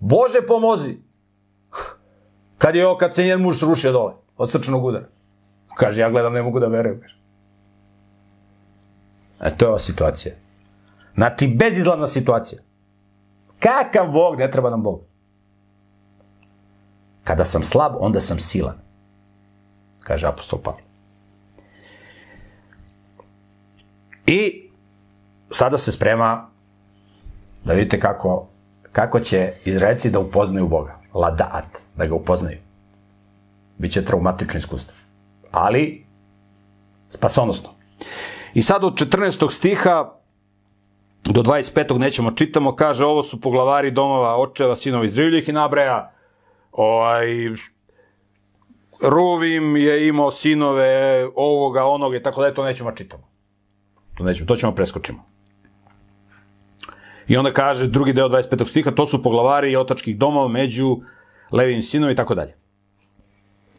[0.00, 0.96] Bože, pomozi.
[2.58, 5.08] Kad je kad se njen muž srušio dole, od srčanog udara.
[5.76, 7.15] Kaže, ja gledam, ne mogu da verujem.
[9.40, 10.34] E, to je ova situacija.
[11.14, 12.62] Znači, bezizladna situacija.
[13.60, 15.00] Kakav Bog, ne treba nam Bog.
[17.24, 18.74] Kada sam slab, onda sam silan.
[20.00, 20.82] Kaže apostol Pavle.
[24.26, 24.70] I
[25.50, 26.50] sada se sprema
[27.64, 28.48] da vidite kako,
[28.92, 30.98] kako će Izraelci da upoznaju Boga.
[31.14, 32.58] Ladaat, da ga upoznaju.
[33.78, 34.96] Biće traumatično iskustvo.
[35.52, 36.06] Ali,
[37.08, 37.75] spasonosno.
[38.56, 39.50] I sad od 14.
[39.50, 40.12] stiha
[41.24, 41.98] do 25.
[41.98, 46.12] nećemo čitamo, kaže ovo su poglavari domova očeva, sinova Izraeljih i nabraja
[46.72, 47.26] ovaj,
[49.02, 53.28] Ruvim je imao sinove ovoga, onoga i tako da to nećemo čitamo.
[54.14, 55.24] To nećemo, to ćemo preskočimo.
[57.28, 58.68] I onda kaže drugi deo 25.
[58.68, 60.96] stiha, to su poglavari otačkih domova među
[61.52, 62.56] Levijim sinovi i tako dalje.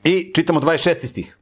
[0.04, 1.08] I čitamo 26.
[1.08, 1.37] stih.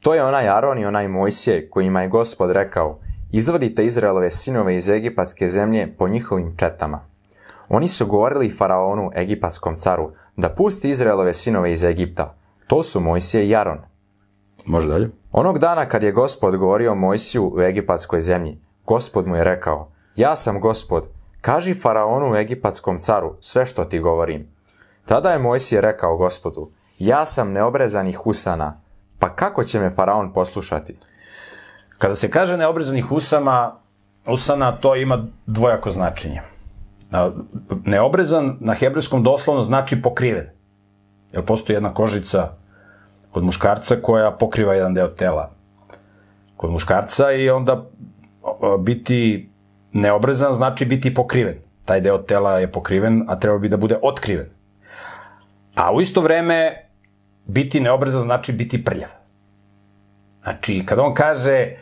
[0.00, 2.98] To je onaj Aron i onaj Mojsije kojima je gospod rekao,
[3.32, 7.00] izvodite Izraelove sinove iz egipatske zemlje po njihovim četama.
[7.68, 12.34] Oni su govorili faraonu, egipatskom caru, da pusti Izraelove sinove iz Egipta.
[12.66, 13.78] To su Mojsije i Aron.
[14.66, 15.10] Može dalje?
[15.32, 20.36] Onog dana kad je gospod govorio Mojsiju u egipatskoj zemlji, gospod mu je rekao, ja
[20.36, 21.08] sam gospod,
[21.40, 24.48] kaži faraonu egipatskom caru sve što ti govorim.
[25.04, 28.80] Tada je Mojsije rekao gospodu, ja sam neobrezanih usana,
[29.18, 30.96] pa kako će me faraon poslušati?
[31.98, 33.76] Kada se kaže neobrezanih usama,
[34.26, 36.40] usana, to ima dvojako značenje.
[37.84, 40.50] Neobrezan na hebrejskom doslovno znači pokriven.
[41.32, 42.52] Jer postoji jedna kožica
[43.30, 45.58] kod muškarca koja pokriva jedan deo tela
[46.58, 47.84] kod muškarca i onda
[48.78, 49.50] biti
[49.92, 51.58] neobrezan znači biti pokriven.
[51.84, 54.50] Taj deo tela je pokriven, a treba bi da bude otkriven.
[55.74, 56.87] A u isto vreme
[57.48, 59.08] biti neobrezan znači biti prljav.
[60.42, 61.76] Znači, kada on kaže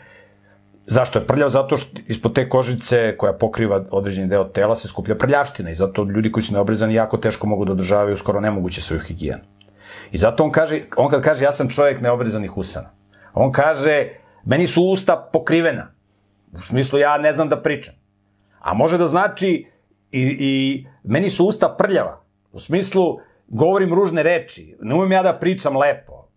[0.87, 5.15] zašto je prljav, zato što ispod te kožice koja pokriva određeni deo tela se skuplja
[5.15, 9.01] prljavština i zato ljudi koji su neobrezani jako teško mogu da održavaju skoro nemoguće svoju
[9.01, 9.43] higijenu.
[10.13, 12.91] I zato on kaže, on kad kaže ja sam čovjek neobrezanih usana,
[13.35, 14.09] on kaže
[14.45, 15.93] meni su usta pokrivena.
[16.53, 17.95] U smislu ja ne znam da pričam.
[18.61, 19.67] A može da znači
[20.13, 22.23] i, i meni su usta prljava.
[22.53, 26.29] U smislu govorim ružne reči, ne umem ja da pričam lepo,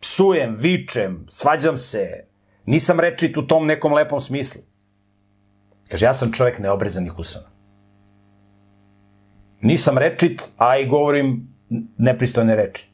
[0.00, 2.24] psujem, vičem, svađam se,
[2.66, 4.62] nisam rečit u tom nekom lepom smislu.
[5.88, 7.46] Kaže, ja sam čovjek neobrezanih usana.
[9.60, 11.48] Nisam rečit, a i govorim
[11.98, 12.90] nepristojne reči.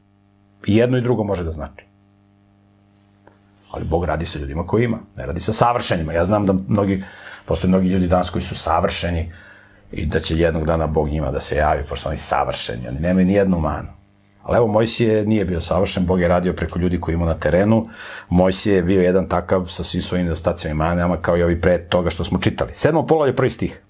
[0.66, 1.84] I jedno i drugo može da znači.
[3.70, 6.12] Ali Bog radi sa ljudima koji ima, ne radi sa savršenima.
[6.12, 7.02] Ja znam da mnogi,
[7.44, 9.32] postoje mnogi ljudi danas koji su savršeni,
[9.92, 13.26] i da će jednog dana Bog njima da se javi, pošto oni savršeni, oni nemaju
[13.26, 13.88] ni jednu manu.
[14.42, 17.86] Ali evo, Mojsije nije bio savršen, Bog je radio preko ljudi koji ima na terenu,
[18.28, 21.88] Mojsije je bio jedan takav sa svim svojim nedostacima i manama, kao i ovi pre
[21.88, 22.74] toga što smo čitali.
[22.74, 23.82] Sedmo je prvi stih.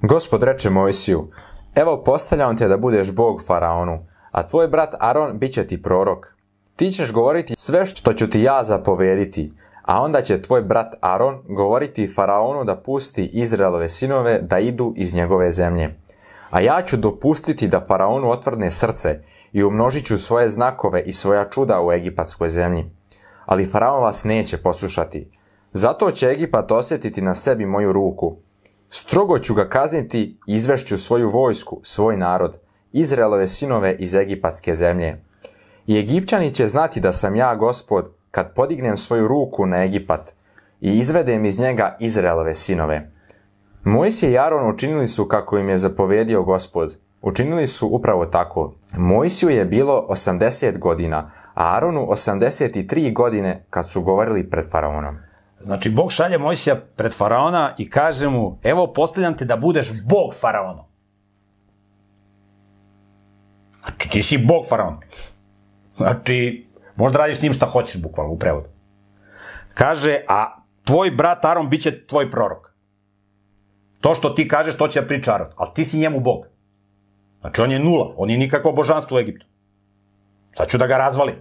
[0.00, 1.30] Gospod reče Mojsiju,
[1.74, 6.26] evo postavljam te da budeš Bog faraonu, a tvoj brat Aron bit će ti prorok.
[6.76, 9.52] Ti ćeš govoriti sve što ću ti ja zapovediti,
[9.86, 15.14] a onda će tvoj brat Aron govoriti faraonu da pusti Izraelove sinove da idu iz
[15.14, 15.94] njegove zemlje.
[16.50, 19.20] A ja ću dopustiti da faraonu otvrne srce
[19.52, 22.90] i umnožit ću svoje znakove i svoja čuda u egipatskoj zemlji.
[23.46, 25.30] Ali faraon vas neće poslušati.
[25.72, 28.36] Zato će Egipat osjetiti na sebi moju ruku.
[28.90, 32.58] Strogo ću ga kazniti i izvešću svoju vojsku, svoj narod,
[32.92, 35.22] Izraelove sinove iz egipatske zemlje.
[35.86, 40.34] I Egipćani će znati da sam ja gospod kad podignem svoju ruku na Egipat
[40.80, 43.10] i izvedem iz njega Izraelove sinove.
[43.84, 46.98] Mojsije i Aron učinili su kako im je zapovedio gospod.
[47.22, 48.74] Učinili su upravo tako.
[48.96, 55.16] Mojsiju je bilo 80 godina, a Aronu 83 godine kad su govorili pred faraonom.
[55.60, 60.34] Znači, Bog šalje Mojsija pred faraona i kaže mu, evo, postavljam te da budeš Bog
[60.40, 60.84] faraona.
[63.86, 65.00] Znači, ti si Bog faraon.
[65.96, 66.65] Znači,
[66.96, 68.68] možda radiš s njim šta hoćeš, bukvalno, u prevodu.
[69.74, 72.72] Kaže, a tvoj brat Aron bit će tvoj prorok.
[74.00, 75.48] To što ti kažeš, to će da priča Aron.
[75.56, 76.46] Ali ti si njemu Bog.
[77.40, 78.14] Znači, on je nula.
[78.16, 79.46] On je nikakvo božanstvo u Egiptu.
[80.52, 81.34] Sad ću da ga razvalim.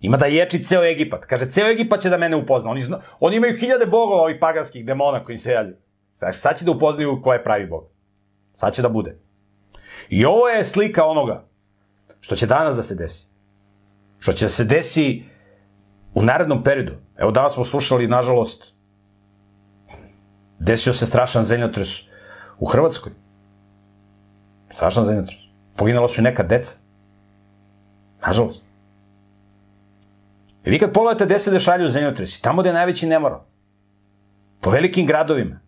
[0.00, 1.26] Ima da ječi ceo Egipat.
[1.26, 2.70] Kaže, ceo Egipat će da mene upozna.
[2.70, 5.76] Oni, zna, oni imaju hiljade bogova, ovih paganskih demona koji im se javljaju.
[6.14, 7.90] Znači, sad će da upoznaju ko je pravi bog.
[8.52, 9.18] Sad će da bude.
[10.08, 11.48] I ovo je slika onoga
[12.20, 13.25] što će danas da se desi.
[14.18, 15.24] Što će se desi
[16.14, 16.92] u narednom periodu.
[17.16, 18.74] Evo danas smo slušali, nažalost,
[20.58, 21.88] desio se strašan zemljotres
[22.58, 23.12] u Hrvatskoj.
[24.74, 25.38] Strašan zemljotres.
[25.76, 26.76] Poginala su i neka deca.
[28.26, 28.62] Nažalost.
[30.64, 33.44] I vi kad pogledate gde se dešavljaju zemljotresi, tamo gde je najveći nemoral.
[34.60, 35.65] Po velikim gradovima.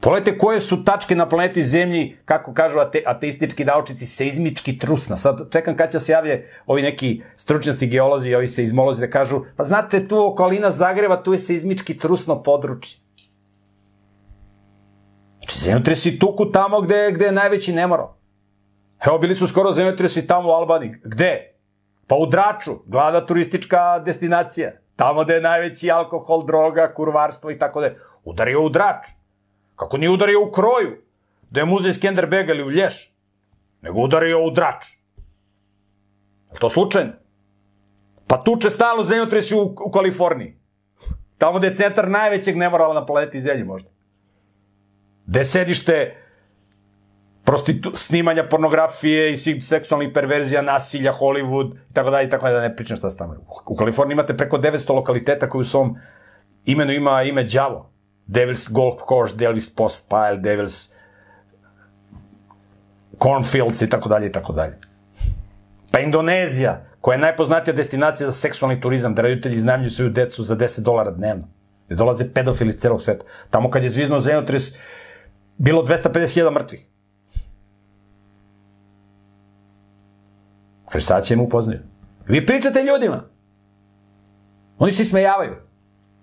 [0.00, 5.16] Pogledajte koje su tačke na planeti Zemlji, kako kažu ate, ateistički naučnici, seizmički trusna.
[5.16, 9.64] Sad čekam kad će se javlje ovi neki stručnjaci, geolozi, ovi seizmolozi da kažu, pa
[9.64, 12.98] znate, tu okolina Zagreba, tu je seizmički trusno područje.
[15.38, 18.14] Znači, zemljotresi tuku tamo gde, gde je najveći nemoral.
[19.06, 20.94] Evo, bili su skoro zemljotresi tamo u Albaniji.
[21.04, 21.54] Gde?
[22.06, 24.72] Pa u Draču, glada turistička destinacija.
[24.96, 27.90] Tamo gde je najveći alkohol, droga, kurvarstvo i tako da.
[28.24, 29.17] Udario u Drač.
[29.78, 30.96] Kako nije udario u Kroju,
[31.50, 33.14] da je muzej Skenderbega ili u Lješ,
[33.82, 34.86] nego udario u Drač.
[36.52, 37.12] Je to slučajno?
[38.26, 40.56] Pa tuče stalno zemljotresi u, u Kaliforniji.
[41.38, 43.90] Tamo gde je centar najvećeg nemorala na planeti Zemlji možda.
[45.26, 46.16] Gde sedište
[47.44, 52.54] prostitu, snimanja pornografije i svih seksualnih perverzija, nasilja, Hollywood i tako dalje i tako dalje,
[52.56, 53.36] da ne pričam šta se tamo.
[53.66, 55.96] U Kaliforniji imate preko 900 lokaliteta koji u svom
[56.64, 57.97] imenu ima ime Đavo.
[58.28, 60.90] Devil's Golf Course, Devil's Post Pile, Devil's
[63.18, 64.78] Cornfields i tako dalje i tako dalje.
[65.92, 70.56] Pa Indonezija, koja je najpoznatija destinacija za seksualni turizam, da roditelji iznajmljuju svoju decu za
[70.56, 71.48] 10 dolara dnevno.
[71.86, 73.24] Gde dolaze pedofili iz celog sveta.
[73.50, 74.62] Tamo kad je zvizno zemljotres,
[75.58, 76.86] bilo 250.000 mrtvih.
[80.88, 81.80] Kaže, sad će mu upoznaju.
[82.26, 83.24] Vi pričate ljudima.
[84.78, 85.67] Oni se smejavaju.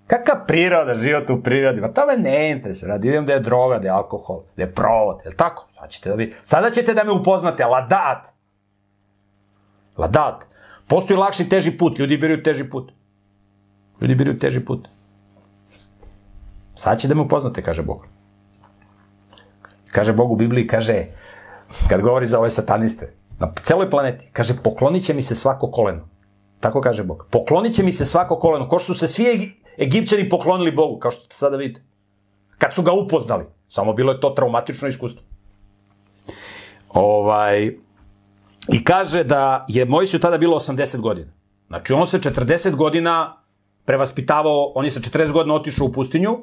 [0.08, 1.82] Kakva priroda, život u prirodi?
[1.82, 2.90] Ma to me ne interesuje.
[2.90, 5.22] Radi, idem da je droga, da je alkohol, da je provod.
[5.26, 5.66] Je tako?
[5.70, 6.34] Sad ćete da vi...
[6.44, 7.66] Sada ćete da me upoznate.
[7.66, 8.28] Ladat.
[9.98, 10.46] Ladat.
[10.88, 12.00] Postoji lakši teži put.
[12.00, 12.92] Ljudi biraju teži put.
[14.02, 14.88] Ljudi biraju teži put.
[16.76, 18.06] Sad će da me upoznate, kaže Bog.
[19.92, 21.06] Kaže Bog u Bibliji, kaže,
[21.90, 26.10] kad govori za ove sataniste, na celoj planeti, kaže, poklonit će mi se svako koleno.
[26.60, 27.28] Tako kaže Bog.
[27.32, 29.26] Poklonit će mi se svako koleno, ko što su se svi
[29.82, 31.82] Egipćani poklonili Bogu, kao što sada vidite.
[32.58, 33.46] Kad su ga upoznali.
[33.68, 35.22] Samo bilo je to traumatično iskustvo.
[36.90, 37.66] Ovaj,
[38.74, 41.32] I kaže da je Mojsiju tada bilo 80 godina.
[41.68, 43.42] Znači, on se 40 godina
[43.86, 46.38] prevaspitavao, on je sa 40 godina otišao u pustinju,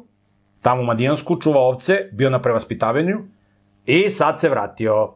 [0.63, 3.19] tamo u Madijansku, čuva ovce, bio na prevaspitavanju
[3.87, 5.15] i sad se vratio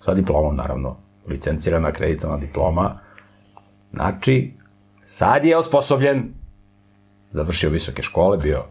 [0.00, 0.96] sa diplomom, naravno,
[1.28, 3.00] licencirana, akreditovana diploma.
[3.92, 4.52] Znači,
[5.04, 6.34] sad je osposobljen,
[7.32, 8.64] završio visoke škole, bio,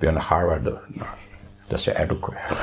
[0.00, 0.70] bio na Harvardu,
[1.70, 2.38] da se edukuje.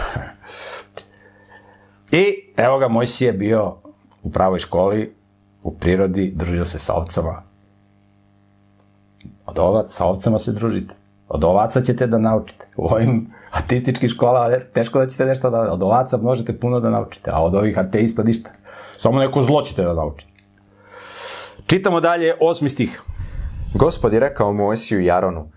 [2.12, 3.76] I evo ga, Mojsije je bio
[4.24, 5.16] u pravoj školi,
[5.64, 7.44] u prirodi, družio se sa ovcama.
[9.46, 10.96] Od ovac, sa ovcama se družite.
[11.30, 12.68] Od ovaca ćete da naučite.
[12.78, 15.62] U ovim ateističkim školama teško da ćete nešto da...
[15.74, 18.50] Od ovaca možete puno da naučite, a od ovih ateista ništa.
[18.98, 20.31] Samo neko zlo ćete da naučite.
[21.72, 23.02] Čitamo dalje, osmi stih.
[23.74, 25.52] Gospod je rekao Mojsiju i Aronu,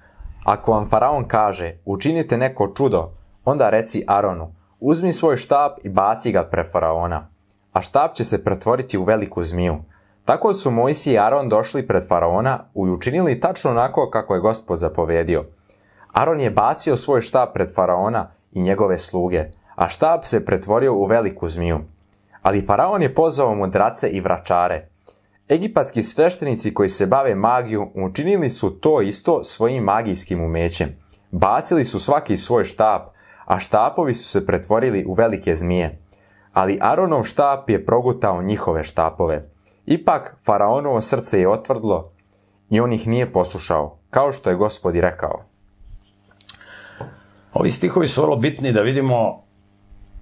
[0.44, 3.10] ako vam faraon kaže, učinite neko čudo,
[3.44, 7.28] onda reci Aronu, uzmi svoj štap i baci ga pre faraona,
[7.72, 9.76] a štap će se pretvoriti u veliku zmiju.
[10.24, 14.78] Tako su Mojsi i Aron došli pred faraona i učinili tačno onako kako je gospod
[14.78, 15.44] zapovedio.
[16.12, 19.44] Aron je bacio svoj štab pred faraona i njegove sluge,
[19.74, 21.80] a štab se pretvorio u veliku zmiju.
[22.42, 24.93] Ali faraon je pozvao mudrace i vračare.
[25.48, 30.96] Egipatski sveštenici koji se bave magijom učinili su to isto svojim magijskim umećem.
[31.30, 33.02] Bacili su svaki svoj štap,
[33.44, 36.02] a štapovi su se pretvorili u velike zmije.
[36.52, 39.50] Ali Aronov štap je progutao njihove štapove.
[39.86, 42.12] Ipak, faraonovo srce je otvrdlo
[42.70, 45.44] i on ih nije poslušao, kao što je gospod i rekao.
[47.52, 49.42] Ovi stihovi su vrlo bitni da vidimo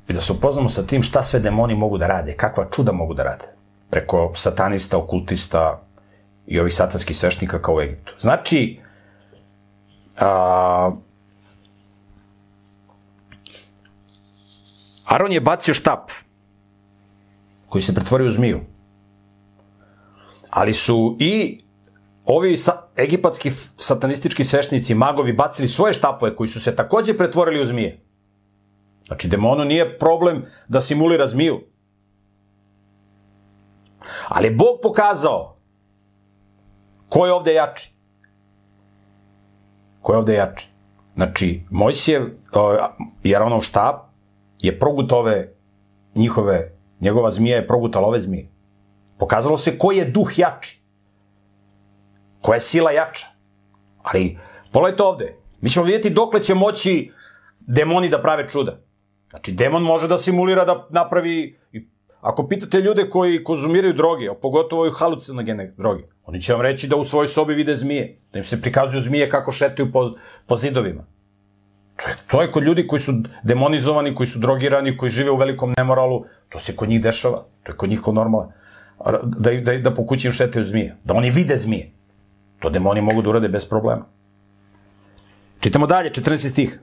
[0.09, 3.15] i da se upoznamo sa tim šta sve demoni mogu da rade, kakva čuda mogu
[3.15, 3.62] da rade.
[3.93, 5.83] Preko satanista, okultista
[6.47, 8.15] i ovih satanskih svešnika kao u Egiptu.
[8.21, 8.81] Znači,
[10.21, 10.91] a,
[15.05, 16.11] Aron je bacio štap
[17.69, 18.61] koji se pretvorio u zmiju.
[20.51, 21.59] Ali su i
[22.25, 27.67] ovi sa, egipatski satanistički svešnici, magovi, bacili svoje štapove koji su se takođe pretvorili u
[27.67, 28.01] zmije.
[29.07, 31.61] Znači, demonu nije problem da simulira zmiju.
[34.29, 35.57] Ali Bog pokazao
[37.09, 37.91] ko je ovde jači.
[40.01, 40.69] Ko je ovde jači?
[41.15, 42.23] Znači, Mojsijev,
[43.23, 43.97] jer onov štab
[44.61, 45.55] je progut ove
[46.15, 48.49] njihove, njegova zmija je progutala ove zmije.
[49.19, 50.81] Pokazalo se ko je duh jači.
[52.41, 53.27] Koja je sila jača.
[54.03, 54.39] Ali,
[54.73, 55.37] pogledajte ovde.
[55.61, 57.13] Mi ćemo vidjeti dokle će moći
[57.61, 58.81] demoni da prave čuda.
[59.31, 61.59] Znači, demon može da simulira da napravi...
[62.23, 66.89] Ako pitate ljude koji konzumiraju droge, a pogotovo i halucinogene droge, oni će vam reći
[66.89, 70.13] da u svojoj sobi vide zmije, da im se prikazuju zmije kako šetaju po,
[70.47, 71.05] po zidovima.
[71.97, 73.13] To je, to je kod ljudi koji su
[73.43, 77.73] demonizovani, koji su drogirani, koji žive u velikom nemoralu, to se kod njih dešava, to
[77.73, 78.53] je kod njih kod normalno.
[79.25, 81.91] Da, da, da po kući im šetaju zmije, da oni vide zmije.
[82.59, 84.07] To demoni mogu da urade bez problema.
[85.61, 86.49] Čitamo dalje, 14.
[86.49, 86.81] stih.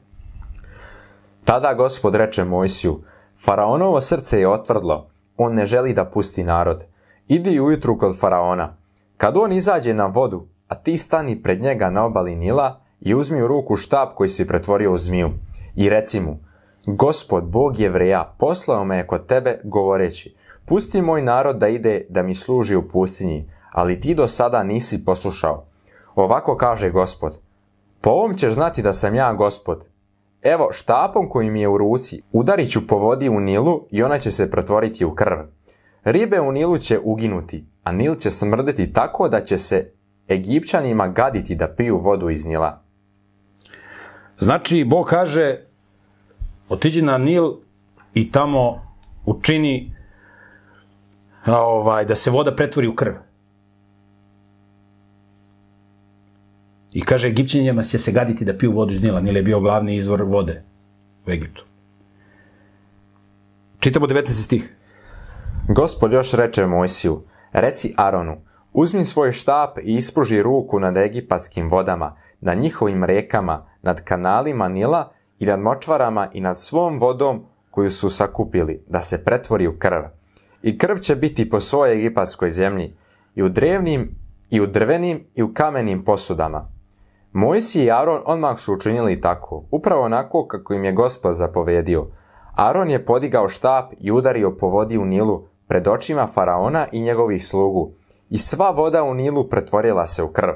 [1.44, 3.02] Tada gospod reče Mojsiju,
[3.46, 5.09] Faraonovo srce je otvrdlo,
[5.40, 6.86] on ne želi da pusti narod.
[7.28, 8.70] Idi ujutru kod Faraona.
[9.18, 13.42] Kad on izađe na vodu, a ti stani pred njega na obali Nila i uzmi
[13.42, 15.32] u ruku štab koji si pretvorio u zmiju
[15.76, 16.38] i reci mu,
[16.86, 20.36] Gospod, Bog jevreja, poslao me je kod tebe govoreći,
[20.66, 25.06] pusti moj narod da ide da mi služi u pustinji, ali ti do sada nisi
[25.06, 25.66] poslušao.
[26.16, 27.40] Ovako kaže gospod,
[28.02, 29.90] po ovom ćeš znati da sam ja gospod.
[30.42, 34.18] Evo, štapom koji mi je u ruci, udarit ću po vodi u Nilu i ona
[34.18, 35.38] će se pretvoriti u krv.
[36.04, 39.92] Ribe u Nilu će uginuti, a Nil će smrdeti tako da će se
[40.30, 42.84] Egipćanima gaditi da piju vodu iz Nila.
[44.40, 45.66] Znači, Bog kaže,
[46.70, 47.54] otiđi na Nil
[48.14, 48.82] i tamo
[49.26, 49.96] učini
[51.48, 53.14] ovaj, da se voda pretvori u krv.
[57.00, 59.22] I kaže, Egipćanima će se gaditi da piju vodu iz Nila.
[59.22, 60.64] Nil je bio glavni izvor vode
[61.28, 61.66] u Egiptu.
[63.80, 64.44] Čitamo 19.
[64.44, 64.76] stih.
[65.68, 68.38] Gospod još reče Mojsiju, reci Aronu,
[68.74, 75.12] uzmi svoj štap i ispruži ruku nad egipatskim vodama, nad njihovim rekama, nad kanalima Nila
[75.40, 80.04] i nad močvarama i nad svom vodom koju su sakupili, da se pretvori u krv.
[80.62, 82.98] I krv će biti po svojoj egipatskoj zemlji,
[83.36, 84.16] i u drevnim,
[84.50, 86.79] i u drvenim, i u kamenim posudama.
[87.34, 92.08] Mojsi i Aron odmah su učinili tako, upravo onako kako im je gospod zapovedio.
[92.56, 97.48] Aron je podigao štap i udario po vodi u Nilu pred očima faraona i njegovih
[97.48, 97.92] slugu,
[98.30, 100.54] i sva voda u Nilu pretvorila se u krv.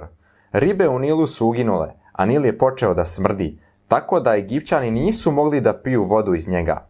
[0.52, 5.32] Ribe u Nilu su uginule, a Nil je počeo da smrdi, tako da Egipćani nisu
[5.32, 6.90] mogli da piju vodu iz njega.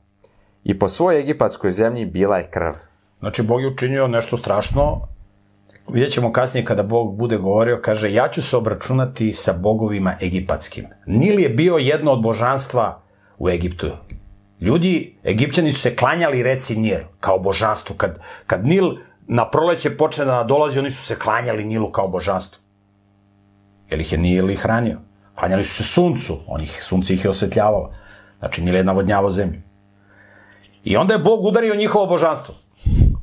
[0.63, 2.73] I po svojoj egipatskoj zemlji bila je krv.
[3.19, 5.12] Znači, Bog je učinio nešto strašno.
[5.89, 10.85] Vidjet ćemo kasnije kada Bog bude govorio, kaže, ja ću se obračunati sa bogovima egipatskim.
[11.05, 13.01] Nil je bio jedno od božanstva
[13.37, 13.87] u Egiptu.
[14.61, 17.95] Ljudi, Egipćani su se klanjali reci Nil, kao božanstvu.
[17.95, 18.95] Kad, kad Nil
[19.27, 22.61] na proleće počne da dolazi, oni su se klanjali Nilu kao božanstvu.
[23.89, 24.99] Jer ih je Nil i hranio.
[25.35, 27.93] Klanjali su se suncu, on ih, sunce ih je osvetljavalo.
[28.39, 29.61] Znači, Nil je navodnjavao zemlju.
[30.83, 32.55] I onda je Bog udario njihovo božanstvo.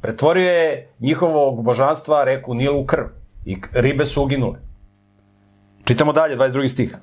[0.00, 3.04] Pretvorio je njihovog božanstva reku Nil u krv.
[3.44, 4.58] I ribe su uginule.
[5.84, 6.68] Čitamo dalje, 22.
[6.68, 6.96] stih.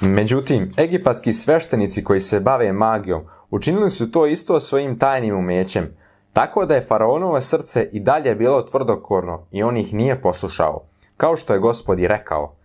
[0.00, 5.96] Međutim, egipatski sveštenici koji se bave magijom učinili su to isto svojim tajnim umećem,
[6.32, 10.84] tako da je faraonovo srce i dalje bilo tvrdokorno i on ih nije poslušao,
[11.16, 12.56] kao što je gospod i rekao.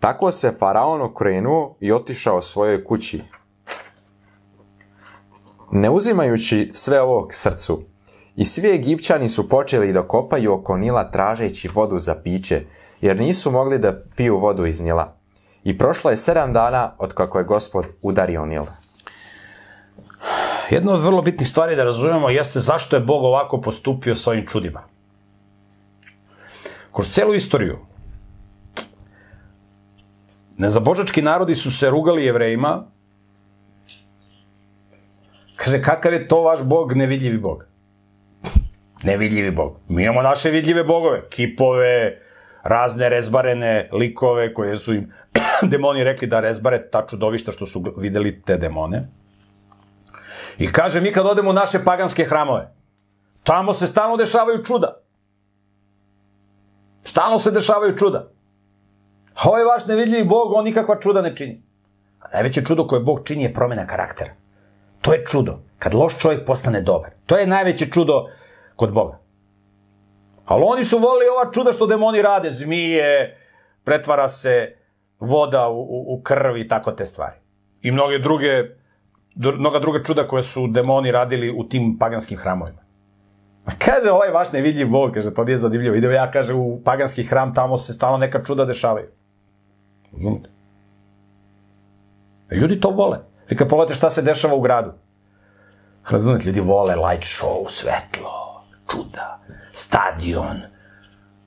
[0.00, 3.22] Tako se faraon okrenuo i otišao svojoj kući.
[5.70, 7.82] Ne uzimajući sve ovo k srcu,
[8.36, 12.64] i svi Egipćani su počeli da kopaju oko Nila tražeći vodu za piće,
[13.00, 15.16] jer nisu mogli da piju vodu iz Nila.
[15.64, 18.64] I prošlo je sedam dana od kako je gospod udario Nil.
[20.70, 24.46] Jedna od vrlo bitnih stvari da razumemo jeste zašto je Bog ovako postupio s ovim
[24.46, 24.82] čudima.
[26.92, 27.78] kroz celu istoriju,
[30.58, 32.84] nezabožački narodi su se rugali jevrejima,
[35.56, 37.71] kaže, kakav je to vaš bog, nevidljivi bog?
[39.02, 39.76] Nevidljivi bog.
[39.88, 42.18] Mi imamo naše vidljive bogove, kipove,
[42.64, 45.12] razne rezbarene likove koje su im
[45.70, 49.08] demoni rekli da rezbare ta čudovišta što su videli te demone.
[50.58, 52.74] I kaže, mi kad odemo u naše paganske hramove,
[53.42, 55.02] tamo se stalno dešavaju čuda.
[57.04, 58.30] Stalno se dešavaju čuda.
[59.34, 61.62] A ovaj vaš nevidljivi Bog, on nikakva čuda ne čini.
[62.20, 64.34] A najveće čudo koje Bog čini je promena karaktera.
[65.00, 65.58] To je čudo.
[65.78, 67.10] Kad loš čovjek postane dobar.
[67.26, 68.28] To je najveće čudo
[68.82, 69.18] kod Boga.
[70.44, 72.50] Ali oni su volili ova čuda što demoni rade.
[72.50, 73.36] Zmije,
[73.84, 74.76] pretvara se
[75.20, 77.36] voda u, u, u krv i tako te stvari.
[77.82, 78.62] I mnoge druge,
[79.34, 82.82] mnoga druga čuda koje su demoni radili u tim paganskim hramovima.
[83.66, 85.96] Ma kaže, ovaj vaš nevidljiv bog, kaže, to nije zadivljivo.
[85.96, 89.06] Ideo ja, kaže, u paganski hram, tamo se stalno neka čuda dešavaju.
[90.12, 90.50] Razumite?
[92.50, 93.18] E, ljudi to vole.
[93.50, 94.92] Vi kad pogledate šta se dešava u gradu.
[96.10, 98.41] Razumete, ljudi vole light show, svetlo,
[98.92, 99.40] čuda,
[99.72, 100.56] stadion,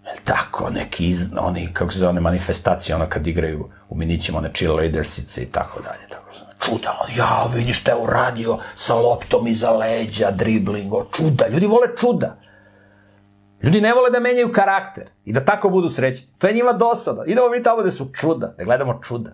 [0.06, 4.38] jel tako, neki, iz, oni, kako se zove, one manifestacije, ono kad igraju u minićima,
[4.38, 6.26] one cheerleadersice i tako dalje, tako
[6.66, 12.38] čuda, ja, vidi šta je uradio sa loptom iza leđa, driblingo, čuda, ljudi vole čuda.
[13.64, 16.28] Ljudi ne vole da menjaju karakter i da tako budu srećni.
[16.38, 17.24] To je njima dosada.
[17.26, 19.32] Idemo mi tamo gde su čuda, da gledamo čuda.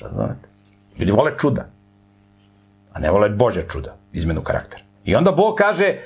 [0.00, 0.48] Razumete?
[0.98, 1.70] Ljudi vole čuda,
[2.92, 4.84] a ne vole Bože čuda, izmenu karaktera.
[5.04, 5.98] I onda Bog kaže,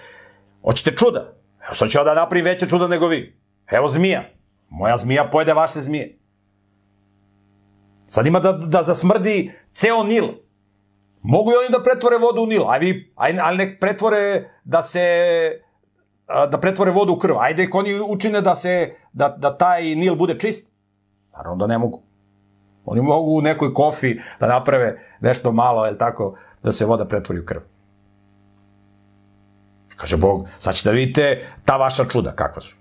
[0.65, 1.35] hoćete čuda?
[1.67, 3.39] Evo sad ću ja da napravim veće čuda nego vi.
[3.71, 4.23] Evo zmija.
[4.69, 6.19] Moja zmija pojede vaše zmije.
[8.07, 10.29] Sad ima da, da zasmrdi ceo Nil.
[11.23, 14.83] Mogu i oni da pretvore vodu u Nil, a vi, aj, ali nek pretvore da
[14.83, 15.01] se
[16.51, 17.39] da pretvore vodu u krv.
[17.39, 20.71] Ajde nek oni učine da se da, da taj Nil bude čist.
[21.33, 22.03] Naravno da ne mogu.
[22.85, 27.41] Oni mogu u nekoj kofi da naprave nešto malo, je tako, da se voda pretvori
[27.41, 27.61] u krv.
[30.03, 32.77] Kaže Bog, sad ćete da vidite ta vaša čuda, kakva su.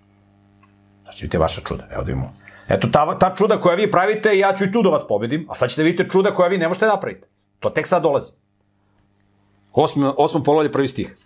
[1.06, 1.88] Sad ćete vidite vaša čuda.
[1.92, 2.34] Evo da imamo
[2.70, 5.56] Eto, ta, ta čuda koja vi pravite, ja ću i tu da vas pobedim, a
[5.56, 7.28] sad ćete vidite čuda koja vi ne možete napraviti.
[7.60, 8.32] To tek sad dolazi.
[9.74, 11.18] Osmo, osmo polovlje, prvi stih.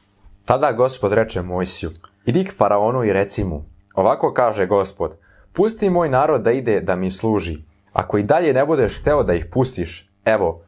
[0.45, 1.91] Tada gospod reče Mojsiju,
[2.25, 3.63] idi k faraonu i reci mu,
[3.95, 5.17] ovako kaže gospod,
[5.53, 7.57] pusti moj narod da ide da mi služi.
[7.93, 10.61] Ako i dalje ne budeš hteo da ih pustiš, evo,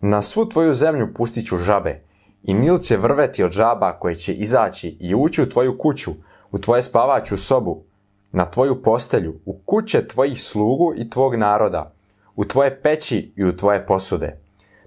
[0.00, 2.07] na svu tvoju zemlju pustit ću žabe,
[2.42, 6.10] i Nil će vrveti od žaba koje će izaći i ući u tvoju kuću,
[6.50, 7.82] u tvoje spavaću sobu,
[8.32, 11.92] na tvoju postelju, u kuće tvojih slugu i tvog naroda,
[12.36, 14.40] u tvoje peći i u tvoje posude.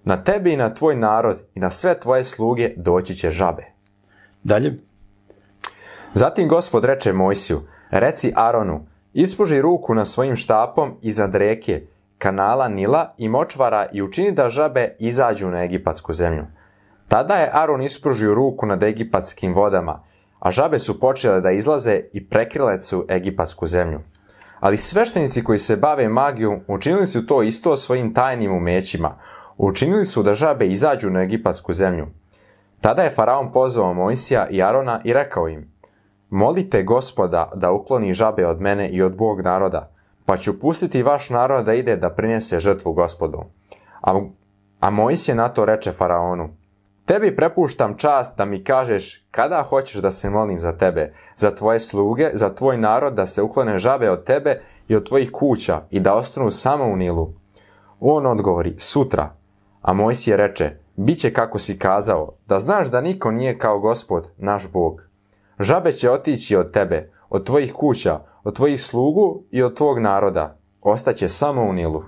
[0.04, 3.66] Na tebi i na tvoj narod i na sve tvoje sluge doći će žabe.
[4.44, 4.80] Dalje.
[6.14, 11.82] Zatim gospod reče Mojsiju, reci Aronu, ispuži ruku na svojim štapom iznad reke,
[12.18, 16.46] kanala Nila i močvara i učini da žabe izađu na egipatsku zemlju.
[17.12, 20.04] Tada je Aron ispružio ruku nad egipatskim vodama
[20.42, 24.00] a žabe su počele da izlaze i prekrile su egipatsku zemlju.
[24.60, 29.18] Ali sveštenici koji se bave magijom učinili su to isto svojim tajnim umećima.
[29.58, 32.08] Učinili su da žabe izađu na egipatsku zemlju.
[32.82, 35.72] Tada je faraon pozvao Mojsija i Arona i rekao im,
[36.30, 39.92] molite gospoda da ukloni žabe od mene i od Bog naroda,
[40.26, 43.44] pa ću pustiti vaš narod da ide da prinese žrtvu gospodu.
[44.02, 44.22] A,
[44.80, 46.50] a Mojsije na to reče faraonu,
[47.06, 51.80] Tebi prepuštam čast da mi kažeš kada hoćeš da se molim za tebe, za tvoje
[51.80, 56.00] sluge, za tvoj narod, da se uklone žabe od tebe i od tvojih kuća i
[56.00, 57.34] da ostanu samo u Nilu.
[58.00, 59.36] On odgovori, sutra.
[59.82, 64.32] A Mojsije reče, bit će kako si kazao, da znaš da niko nije kao gospod,
[64.38, 65.02] naš Bog.
[65.60, 70.58] Žabe će otići od tebe, od tvojih kuća, od tvojih slugu i od tvog naroda.
[70.82, 72.04] Ostaće samo u Nilu.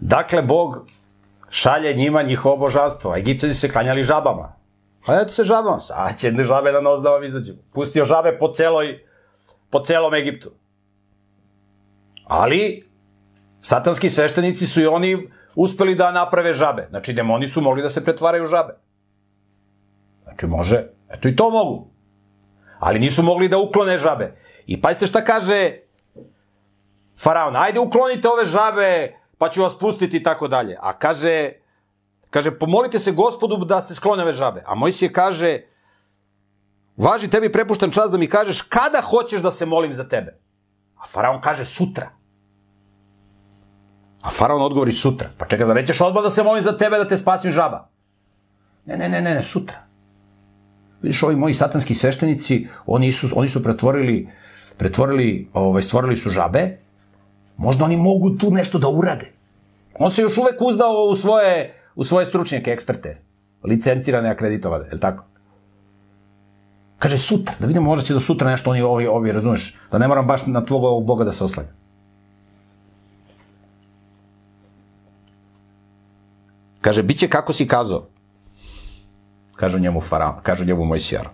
[0.00, 0.86] Dakle, Bog
[1.56, 3.16] šalje njima njihovo božanstvo.
[3.16, 4.52] Egipćani se klanjali žabama.
[5.06, 5.80] A eto se žabama.
[5.80, 7.54] Sad će žabe na nos da vam izađu.
[7.72, 8.98] Pustio žabe po celoj,
[9.70, 10.50] po celom Egiptu.
[12.24, 12.88] Ali,
[13.60, 16.86] satanski sveštenici su i oni uspeli da naprave žabe.
[16.90, 18.76] Znači, demoni su mogli da se pretvaraju u žabe.
[20.24, 21.90] Znači, može, eto i to mogu.
[22.78, 24.34] Ali nisu mogli da uklone žabe.
[24.66, 25.78] I pazite šta kaže
[27.18, 30.76] faraon, ajde uklonite ove žabe, pa ću vas pustiti i tako dalje.
[30.80, 31.52] A kaže,
[32.30, 34.62] kaže, pomolite se gospodu da se sklone ove žabe.
[34.66, 35.60] A Mojsije kaže,
[36.96, 40.38] važi tebi prepuštan čas da mi kažeš kada hoćeš da se molim za tebe.
[40.96, 42.10] A faraon kaže sutra.
[44.22, 45.30] A faraon odgovori sutra.
[45.38, 47.88] Pa čeka, da nećeš odmah da se molim za tebe da te spasim žaba.
[48.86, 49.76] Ne, ne, ne, ne, ne, sutra.
[51.02, 54.28] Vidiš, ovi moji satanski sveštenici, oni su, oni su pretvorili
[54.76, 56.78] pretvorili, ovaj, stvorili su žabe,
[57.56, 59.32] možda oni mogu tu nešto da urade.
[59.98, 63.16] On se još uvek uzdao u svoje, u svoje stručnjake, eksperte,
[63.64, 65.24] licencirane, akreditovane, je li tako?
[66.98, 70.08] Kaže sutra, da vidimo možda će do sutra nešto oni ovi, ovi razumeš, da ne
[70.08, 71.74] moram baš na tvog ovog Boga da se oslanjam.
[76.80, 78.06] Kaže, bit će kako si kazao.
[79.56, 81.28] Kažu njemu Faraon, kažu njemu Mojsijar.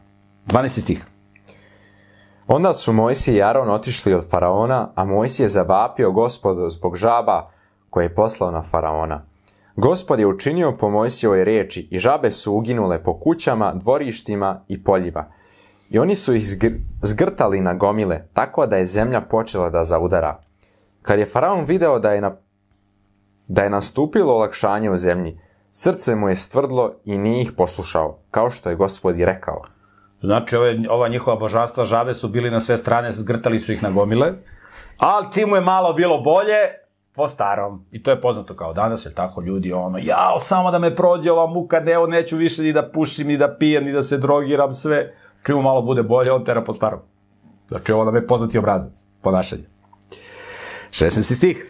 [0.47, 0.81] 12.
[0.81, 1.07] stih.
[2.55, 7.51] Onda su Mojsije i Aron otišli od faraona, a Mojsije zavapio gospodu zbog žaba
[7.91, 9.27] koje je poslao na faraona.
[9.77, 15.33] Gospod je učinio po Mojsijevoj riječi i žabe su uginule po kućama, dvorištima i poljima.
[15.91, 16.71] I oni su ih zgr
[17.03, 20.41] zgrtali na gomile, tako da je zemlja počela da zaudara.
[21.03, 22.35] Kad je faraon video da je, na,
[23.49, 25.39] da je nastupilo olakšanje u zemlji,
[25.71, 29.63] srce mu je stvrdlo i nije ih poslušao, kao što je gospod i rekao.
[30.23, 33.91] Znači, ove, ova njihova božanstva žabe su bili na sve strane, zgrtali su ih na
[33.91, 34.33] gomile,
[34.99, 36.83] ali čim mu je malo bilo bolje,
[37.15, 37.85] po starom.
[37.91, 41.33] I to je poznato kao danas, jer tako ljudi, ono, jao, samo da me prođe
[41.33, 44.19] ova muka, ne, evo, neću više ni da pušim, ni da pijem, ni da se
[44.19, 45.15] drogiram, sve.
[45.47, 47.01] Čim mu malo bude bolje, on tera po starom.
[47.69, 48.93] Znači, ovo nam je poznati obrazac,
[49.23, 49.65] ponašanje.
[50.91, 51.37] 16.
[51.37, 51.67] stih.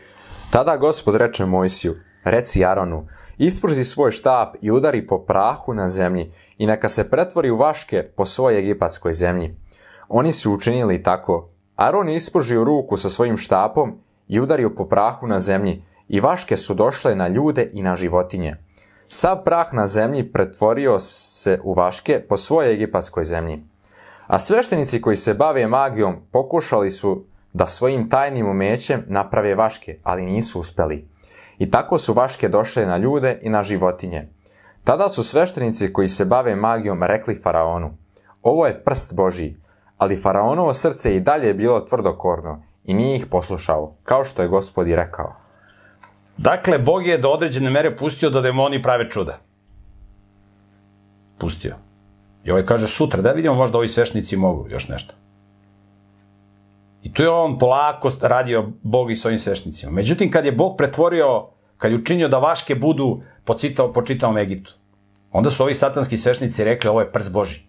[0.50, 1.94] Tada gospod reče Mojsiju,
[2.24, 3.06] reci Aronu,
[3.38, 8.02] isprzi svoj štap i udari po prahu na zemlji i neka se pretvori u vaške
[8.16, 9.56] po svojoj egipatskoj zemlji.
[10.08, 11.48] Oni su učinili tako.
[11.76, 13.98] Aron je ispružio ruku sa svojim štapom
[14.28, 18.56] i udario po prahu na zemlji i vaške su došle na ljude i na životinje.
[19.08, 23.62] Sav prah na zemlji pretvorio se u vaške po svojoj egipatskoj zemlji.
[24.26, 30.24] A sveštenici koji se bave magijom pokušali su da svojim tajnim umećem naprave vaške, ali
[30.24, 31.08] nisu uspeli.
[31.62, 34.28] I tako su vaške došle na ljude i na životinje.
[34.84, 37.90] Tada su sveštenici koji se bave magijom rekli faraonu,
[38.42, 39.56] ovo je prst Božiji,
[39.98, 44.48] ali faraonovo srce je i dalje bilo tvrdokorno i nije ih poslušao, kao što je
[44.48, 45.34] gospod i rekao.
[46.36, 49.38] Dakle, Bog je do određene mere pustio da demoni prave čuda.
[51.38, 51.76] Pustio.
[52.44, 55.14] I ovaj kaže sutra, da vidimo možda ovi svešnici mogu još nešto.
[57.02, 59.92] I tu je on polako radio Bog i s ovim svešnicima.
[59.92, 61.46] Međutim, kad je Bog pretvorio,
[61.76, 64.74] kad je učinio da vaške budu po, citao, po čitavom Egiptu,
[65.32, 67.60] onda su ovi satanski svešnici rekli ovo je prst Boži.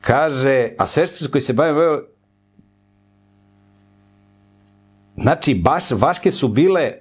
[0.00, 2.00] Kaže, a svešnici koji se bave
[5.16, 6.92] Znači, baš, vaške su bile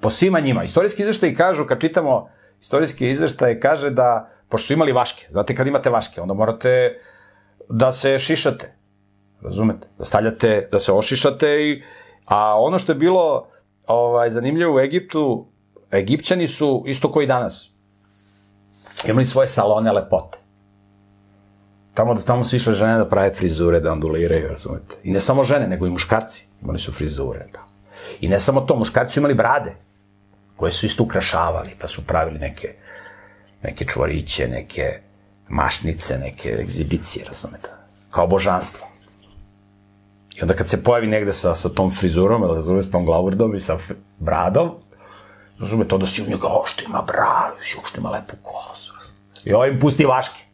[0.00, 0.64] po svima njima.
[0.64, 2.28] Istorijski izveštaj kažu, kad čitamo
[2.60, 6.98] istorijski izveštaj, kaže da, pošto su imali vaške, znate kad imate vaške, onda morate
[7.68, 8.74] da se šišate,
[9.42, 9.88] razumete?
[9.98, 11.82] Da stavljate, da se ošišate i,
[12.24, 13.48] a ono što je bilo
[13.86, 15.46] ovaj, zanimljivo u Egiptu,
[15.92, 17.70] Egipćani su isto koji danas.
[19.08, 20.38] Imali svoje salone lepote.
[21.94, 24.94] Tamo, da tamo su išle žene da prave frizure, da onduliraju, razumete?
[25.04, 26.46] I ne samo žene, nego i muškarci.
[26.62, 27.66] Imali su frizure, da.
[28.20, 29.74] I ne samo to, muškarci su imali brade,
[30.56, 32.74] koje su isto ukrašavali, pa su pravili neke,
[33.62, 35.00] neke čvoriće, neke
[35.48, 37.68] mašnice, neke egzibicije, razumete?
[38.10, 38.86] Kao božanstvo.
[40.34, 43.60] I onda kad se pojavi negde sa, sa tom frizurom, razumete, s tom glavurdom i
[43.60, 43.78] sa
[44.18, 44.70] bradom,
[45.60, 48.92] razumete, onda si u njega, o, što ima bradu, što ima lepu kosu.
[49.44, 50.44] I ovaj im pusti vaške.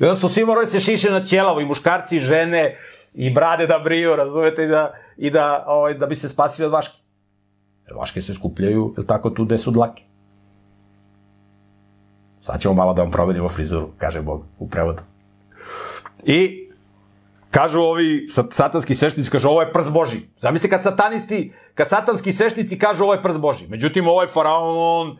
[0.00, 2.76] I onda su svi morali se šiše na ćelavo, i muškarci, i žene,
[3.14, 6.72] i brade da briju, razumete, i da, i da, ovaj, da bi se spasili od
[6.72, 6.96] vaške.
[7.86, 10.02] Jer vaške se skupljaju, je tako, tu gde su dlake.
[12.46, 15.02] Sad ćemo malo da vam promenimo frizuru, kaže Bog u prevodu.
[16.24, 16.68] I
[17.50, 20.18] kažu ovi satanski svešnici, kažu ovo je prst Boži.
[20.36, 23.66] Zamislite kad satanisti, kad satanski svešnici kažu ovo je prst Boži.
[23.68, 25.18] Međutim, ovaj faraon, on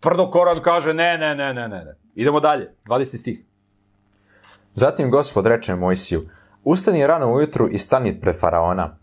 [0.00, 1.96] tvrdo koraz kaže ne, ne, ne, ne, ne.
[2.14, 3.16] Idemo dalje, 20.
[3.16, 3.40] stih.
[4.74, 6.28] Zatim gospod reče Mojsiju,
[6.64, 8.96] ustani rano ujutru i stani pred faraona.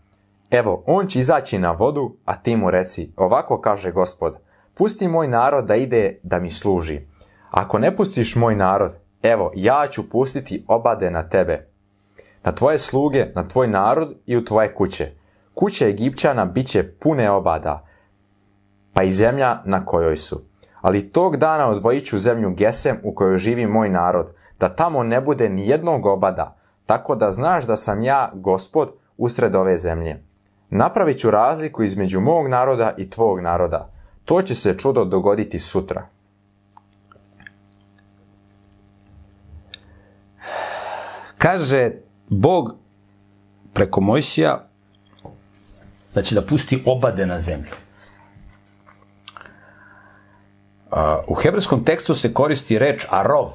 [0.50, 4.36] Evo, on će izaći na vodu, a ti mu reci, ovako kaže gospod,
[4.74, 7.15] pusti moj narod da ide da mi služi.
[7.50, 11.68] Ako ne pustiš moj narod, evo, ja ću pustiti obade na tebe,
[12.44, 15.12] na tvoje sluge, na tvoj narod i u tvoje kuće.
[15.54, 17.86] Kuće Egipćana bit će pune obada,
[18.92, 20.42] pa i zemlja na kojoj su.
[20.80, 25.20] Ali tog dana odvojit ću zemlju Gesem u kojoj živi moj narod, da tamo ne
[25.20, 26.56] bude ni jednog obada,
[26.86, 30.22] tako da znaš da sam ja, gospod, usred ove zemlje.
[30.70, 33.92] Napravit ću razliku između mog naroda i tvog naroda.
[34.24, 36.06] To će se čudo dogoditi sutra.
[41.38, 41.90] Kaže
[42.28, 42.76] Bog
[43.72, 44.68] preko Mojsija
[46.14, 47.72] da će da pusti obade na zemlju.
[51.28, 53.52] U hebrejskom tekstu se koristi reč arov,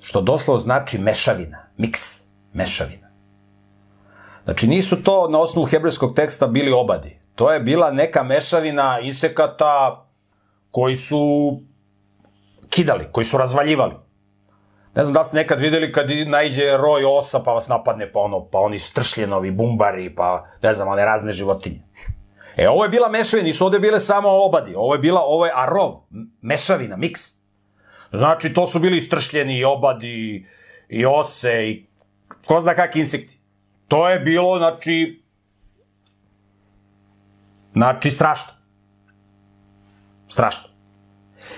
[0.00, 2.22] što doslovno znači mešavina, miks.
[2.52, 3.08] mešavina.
[4.44, 7.20] Znači, nisu to na osnovu hebrejskog teksta bili obadi.
[7.34, 10.06] To je bila neka mešavina insekata
[10.70, 11.18] koji su
[12.68, 13.94] kidali, koji su razvaljivali.
[14.98, 18.44] Ne znam da ste nekad videli kad najđe roj osa pa vas napadne pa ono,
[18.44, 21.82] pa oni stršljenovi, bumbari, pa ne znam, one razne životinje.
[22.56, 25.52] E, ovo je bila mešavina, nisu ovde bile samo obadi, ovo je bila, ovo je
[25.54, 25.94] arov,
[26.40, 27.20] mešavina, miks.
[28.12, 30.46] Znači, to su bili istršljeni i obadi,
[30.88, 31.86] i ose, i
[32.46, 33.38] ko zna kakvi insekti.
[33.88, 35.22] To je bilo, znači,
[37.72, 38.52] znači, strašno.
[40.28, 40.68] Strašno.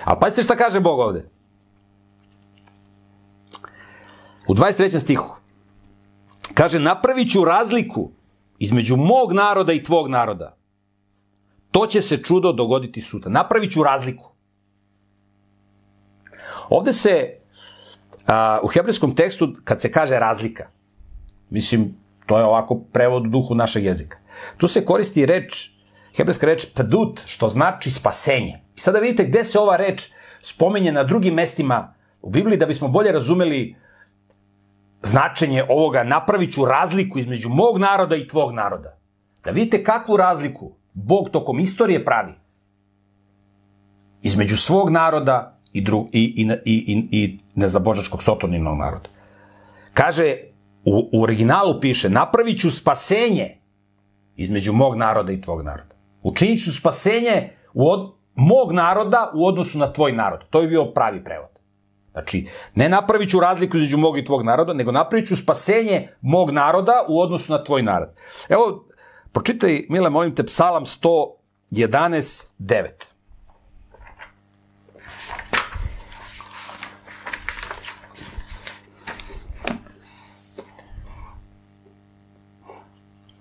[0.03, 1.30] A pazite šta kaže Bog ovde.
[4.47, 4.99] U 23.
[4.99, 5.35] stihu.
[6.53, 8.11] Kaže, napravit ću razliku
[8.59, 10.57] između mog naroda i tvog naroda.
[11.71, 13.31] To će se čudo dogoditi sutra.
[13.31, 14.31] Napravit ću razliku.
[16.69, 17.37] Ovde se,
[18.27, 20.69] a, u hebrejskom tekstu, kad se kaže razlika,
[21.49, 21.95] mislim,
[22.25, 24.17] to je ovako prevod u duhu našeg jezika.
[24.57, 25.69] Tu se koristi reč,
[26.17, 28.61] hebrejska reč pdut, što znači spasenje.
[28.75, 30.09] I sada vidite gde se ova reč
[30.41, 33.75] spominje na drugim mestima u Bibliji da bismo bolje razumeli
[35.03, 38.97] značenje ovoga, napravit ću razliku između mog naroda i tvog naroda.
[39.43, 42.33] Da vidite kakvu razliku Bog tokom istorije pravi
[44.21, 49.09] između svog naroda i, dru, i, i, i, i, i neznabožačkog sotoninog naroda.
[49.93, 50.35] Kaže,
[50.85, 53.57] u, u originalu piše, napravit ću spasenje
[54.35, 55.95] između mog naroda i tvog naroda.
[56.23, 60.39] Učinit ću spasenje u od, mog naroda u odnosu na tvoj narod.
[60.49, 61.49] To je bio pravi prevod.
[62.11, 66.51] Znači, ne napravit ću razliku između mog i tvog naroda, nego napravit ću spasenje mog
[66.51, 68.09] naroda u odnosu na tvoj narod.
[68.49, 68.85] Evo,
[69.31, 72.89] pročitaj, Mile, molim te, psalam 111, 9.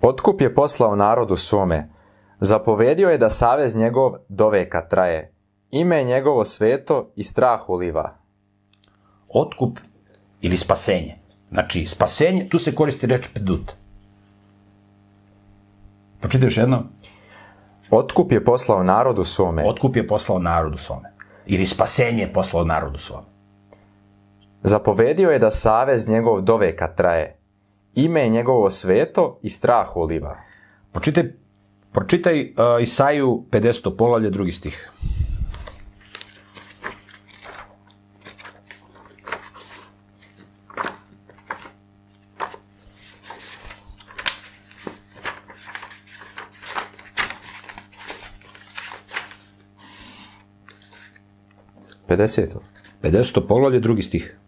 [0.02, 1.88] Otkup je poslao narodu svome.
[2.38, 5.34] Zapovedio je da savez njegov do veka traje.
[5.70, 8.19] Ime je njegovo sveto i strah uliva.
[9.34, 9.78] Otkup
[10.40, 11.16] ili spasenje.
[11.50, 13.72] Znači, spasenje, tu se koristi reč pedut.
[16.20, 16.84] Pročitaj još jedno.
[17.90, 19.64] Otkup je poslao narodu svome.
[19.66, 21.12] Otkup je poslao narodu svome.
[21.46, 23.26] Ili spasenje je poslao narodu svome.
[24.62, 27.36] Zapovedio je da savez njegov do veka traje.
[27.94, 30.36] Ime je njegovo sveto i strah uliva.
[30.92, 31.24] Pročitaj,
[31.92, 33.96] pročitaj uh, Isaju 50.
[33.96, 34.90] polavlje, drugi stih.
[52.10, 52.58] Pedeseto.
[53.02, 53.46] 50.
[53.48, 54.38] poglavlje, drugi stih.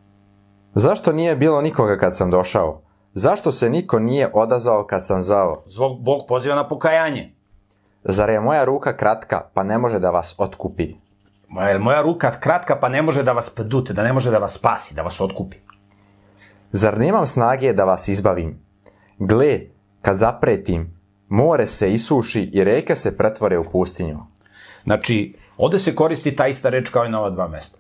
[0.75, 2.83] Zašto nije bilo nikoga kad sam došao?
[3.15, 5.63] Zašto se niko nije odazvao kad sam zao?
[5.67, 7.35] Zvog Bog poziva na pokajanje.
[8.05, 10.95] Zar je moja ruka kratka, pa ne može da vas otkupi?
[11.49, 14.55] Moja, moja ruka kratka pa ne može da vas pedute, da ne može da vas
[14.55, 15.57] spasi, da vas otkupi.
[16.73, 18.59] Zar nemam snage da vas izbavim?
[19.19, 19.61] Gle,
[20.01, 20.99] kad zapretim,
[21.29, 24.19] more se isuši i reke se pretvore u pustinju.
[24.85, 27.79] Znači, ovde se koristi ta ista reč kao i na ova dva mesta.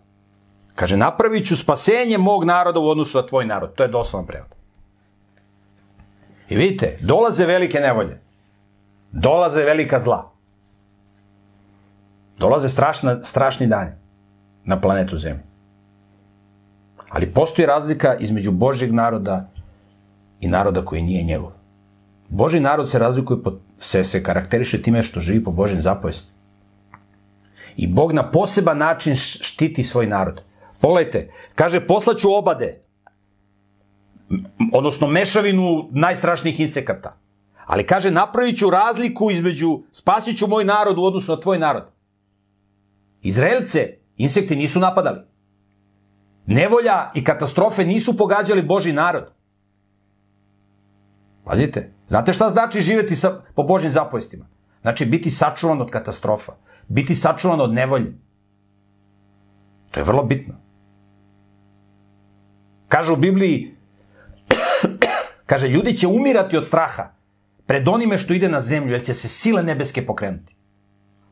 [0.74, 3.74] Kaže, napravit ću spasenje mog naroda u odnosu na tvoj narod.
[3.74, 4.54] To je doslovan prevod.
[6.48, 8.20] I vidite, dolaze velike nevolje.
[9.12, 10.30] Dolaze velika zla.
[12.38, 13.90] Dolaze strašna, strašni dani
[14.64, 15.42] na planetu Zemlji.
[17.08, 19.48] Ali postoji razlika između Božjeg naroda
[20.40, 21.50] i naroda koji nije njegov.
[22.28, 26.32] Božji narod se razlikuje, po, se, se karakteriše time što živi po Božjem zapovesti.
[27.76, 30.42] I Bog na poseban način štiti svoj narod.
[30.80, 32.82] Pogledajte, kaže, poslaću obade,
[34.72, 37.18] odnosno mešavinu najstrašnijih insekata.
[37.66, 41.84] Ali kaže, napravit ću razliku između, spasit ću moj narod u odnosu na tvoj narod.
[43.22, 45.20] Izraelce insekti nisu napadali.
[46.46, 49.32] Nevolja i katastrofe nisu pogađali Boži narod.
[51.44, 54.46] Pazite, znate šta znači živeti sa, po Božim zapovestima?
[54.82, 56.52] Znači biti sačuvan od katastrofa,
[56.92, 58.12] biti sačuvan od nevolje.
[59.90, 60.54] To je vrlo bitno.
[62.88, 63.74] Kaže u Bibliji,
[65.50, 67.14] kaže, ljudi će umirati od straha
[67.66, 70.54] pred onime što ide na zemlju, jer će se sile nebeske pokrenuti.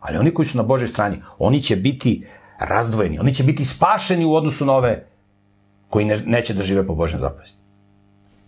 [0.00, 2.26] Ali oni koji su na Božoj strani, oni će biti
[2.58, 5.06] razdvojeni, oni će biti spašeni u odnosu na ove
[5.88, 7.58] koji ne, neće da žive po Božjem zapovesti.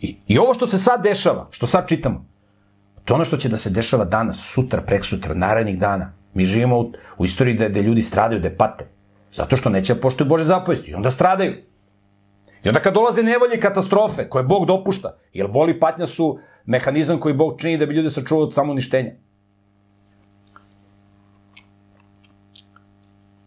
[0.00, 2.24] I, I ovo što se sad dešava, što sad čitamo,
[3.04, 6.12] to je ono što će da se dešava danas, sutra, prek sutra, narednih dana.
[6.34, 8.84] Mi živimo u, u istoriji gde, gde ljudi stradaju, gde pate.
[9.32, 10.90] Zato što neće da poštuju Bože zapovesti.
[10.90, 11.54] I onda stradaju.
[12.64, 17.20] I onda kad dolaze nevolje i katastrofe, koje Bog dopušta, jer boli patnja su mehanizam
[17.20, 19.10] koji Bog čini da bi ljude sačuvao od samouništenja.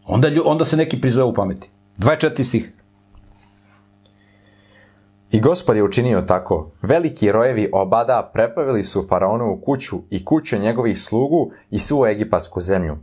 [0.04, 1.70] Onda, onda se neki prizove u pameti.
[1.98, 2.72] 24 stih.
[5.30, 6.70] I gospod je učinio tako.
[6.82, 12.96] Veliki rojevi obada prepavili su faraonovu kuću i kuće njegovih slugu i svu egipatsku zemlju.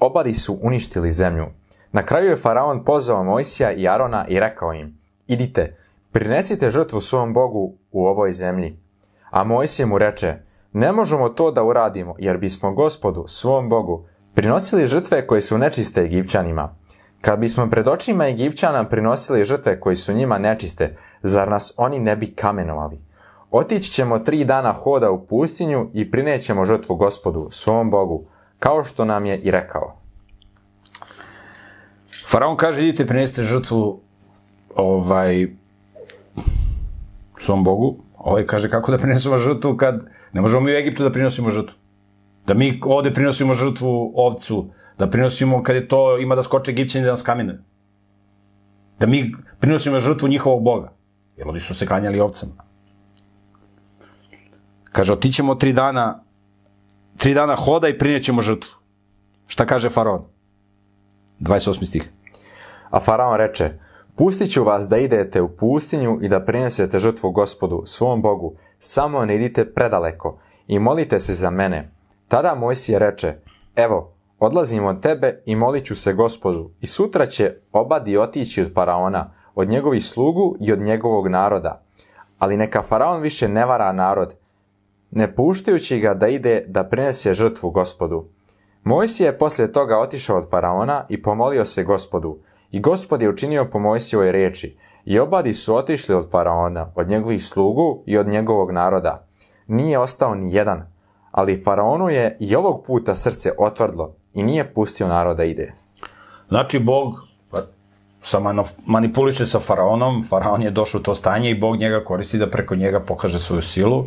[0.00, 1.46] Obadi su uništili zemlju.
[1.92, 5.76] Na kraju je faraon pozvao Mojsija i Arona i rekao im, idite,
[6.12, 8.78] prinesite žrtvu svom Bogu u ovoj zemlji.
[9.30, 10.34] A Mojsije mu reče,
[10.72, 16.00] ne možemo to da uradimo, jer bismo gospodu, svom Bogu, prinosili žrtve koje su nečiste
[16.00, 16.76] Egipćanima.
[17.20, 22.16] Kad bismo pred očima Egipćana prinosili žrtve koji su njima nečiste, zar nas oni ne
[22.16, 22.98] bi kamenovali?
[23.50, 28.24] Otići ćemo tri dana hoda u pustinju i prinećemo žrtvu gospodu, svom Bogu,
[28.58, 29.96] kao što nam je i rekao.
[32.28, 34.00] Faraon kaže, idite prinesite žrtvu
[34.76, 35.46] ovaj,
[37.38, 37.96] svom Bogu.
[38.18, 41.74] Ovaj kaže, kako da prinesemo žrtvu kad ne možemo mi u Egiptu da prinosimo žrtvu.
[42.46, 47.04] Da mi ovde prinosimo žrtvu ovcu, da prinosimo kad je to, ima da skoče Egipćani
[47.04, 47.58] da nas kamenuju.
[48.98, 50.92] Da mi prinosimo žrtvu njihovog Boga.
[51.36, 52.52] Jer oni su se klanjali ovcama.
[54.92, 56.24] Kaže, otićemo tri dana,
[57.16, 58.70] tri dana hoda i prinećemo žrtvu.
[59.46, 60.24] Šta kaže faraon?
[61.40, 61.86] 28.
[61.86, 62.12] stih.
[62.90, 63.78] A faraon reče,
[64.16, 69.24] pustit ću vas da idete u pustinju i da prinesete žrtvu gospodu, svom Bogu, samo
[69.24, 71.90] ne idite predaleko i molite se za mene.
[72.28, 73.34] Tada Mojsije reče,
[73.76, 78.74] evo, odlazim od tebe i molit ću se gospodu i sutra će obadi otići od
[78.74, 81.82] faraona, od njegovih slugu i od njegovog naroda.
[82.38, 84.34] Ali neka faraon više ne vara narod,
[85.10, 88.24] ne puštajući ga da ide da prinese žrtvu gospodu.
[88.84, 92.38] Mojsije je poslije toga otišao od faraona i pomolio se gospodu.
[92.70, 94.78] I gospod je učinio po Mojsijevoj reči.
[95.04, 99.26] I obadi su otišli od faraona, od njegovih slugu i od njegovog naroda.
[99.66, 100.92] Nije ostao ni jedan,
[101.30, 105.72] ali faraonu je i ovog puta srce otvrdlo i nije pustio narod da ide.
[106.48, 107.14] Znači, Bog
[107.50, 107.62] pa,
[108.22, 108.40] sa
[108.86, 112.76] manipuliše sa faraonom, faraon je došao u to stanje i Bog njega koristi da preko
[112.76, 114.04] njega pokaže svoju silu.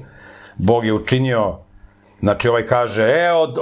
[0.58, 1.58] Bog je učinio,
[2.20, 3.58] znači ovaj kaže, e, od,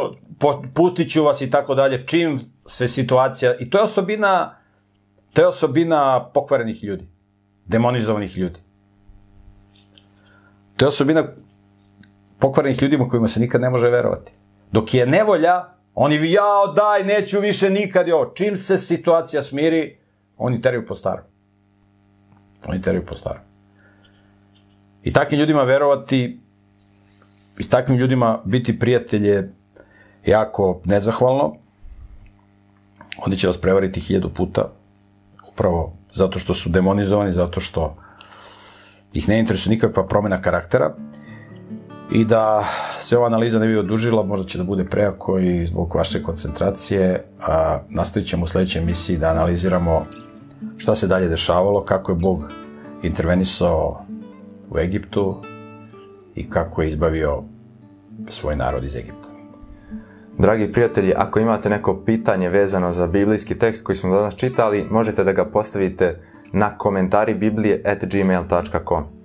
[0.74, 4.56] pustit ću vas i tako dalje, čim se situacija, i to je osobina,
[5.34, 7.10] to je osobina pokvarenih ljudi,
[7.66, 8.60] demonizovanih ljudi.
[10.78, 11.24] To je osobina
[12.40, 14.32] pokvarenih ljudima kojima se nikad ne može verovati.
[14.72, 18.32] Dok je nevolja, oni jao daj, neću više nikad, jo.
[18.36, 19.98] Čim se situacija smiri,
[20.38, 21.26] oni teraju po starom.
[22.68, 23.42] Oni teraju po starom.
[25.04, 26.40] I takvim ljudima verovati,
[27.60, 29.52] i takvim ljudima biti prijatelje
[30.26, 31.56] jako nezahvalno.
[33.26, 34.72] Oni će vas prevariti hiljadu puta,
[35.52, 37.96] upravo zato što su demonizovani, zato što
[39.14, 40.96] ih ne interesuje nikakva promena karaktera
[42.12, 42.64] i da
[43.00, 47.24] se ova analiza ne bi odužila, možda će da bude preako i zbog vaše koncentracije,
[47.42, 50.06] a nastavit ćemo u sledećoj emisiji da analiziramo
[50.78, 52.52] šta se dalje dešavalo, kako je Bog
[53.04, 54.02] intervenisao
[54.70, 55.42] u Egiptu
[56.36, 57.44] i kako je izbavio
[58.28, 59.30] svoj narod iz Egipta.
[60.38, 65.24] Dragi prijatelji, ako imate neko pitanje vezano za biblijski tekst koji smo danas čitali, možete
[65.24, 66.22] da ga postavite
[66.52, 69.19] na komentari biblije at gmail.com.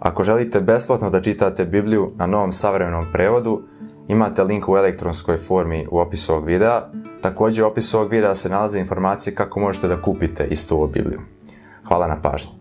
[0.00, 3.62] Ako želite besplatno da čitate Bibliju na novom savremenom prevodu,
[4.08, 6.82] imate link u elektronskoj formi u opisu ovog videa.
[7.20, 11.20] Takođe u opisu ovog videa se nalaze informacije kako možete da kupite istu ovu Bibliju.
[11.88, 12.59] Hvala na pažnji.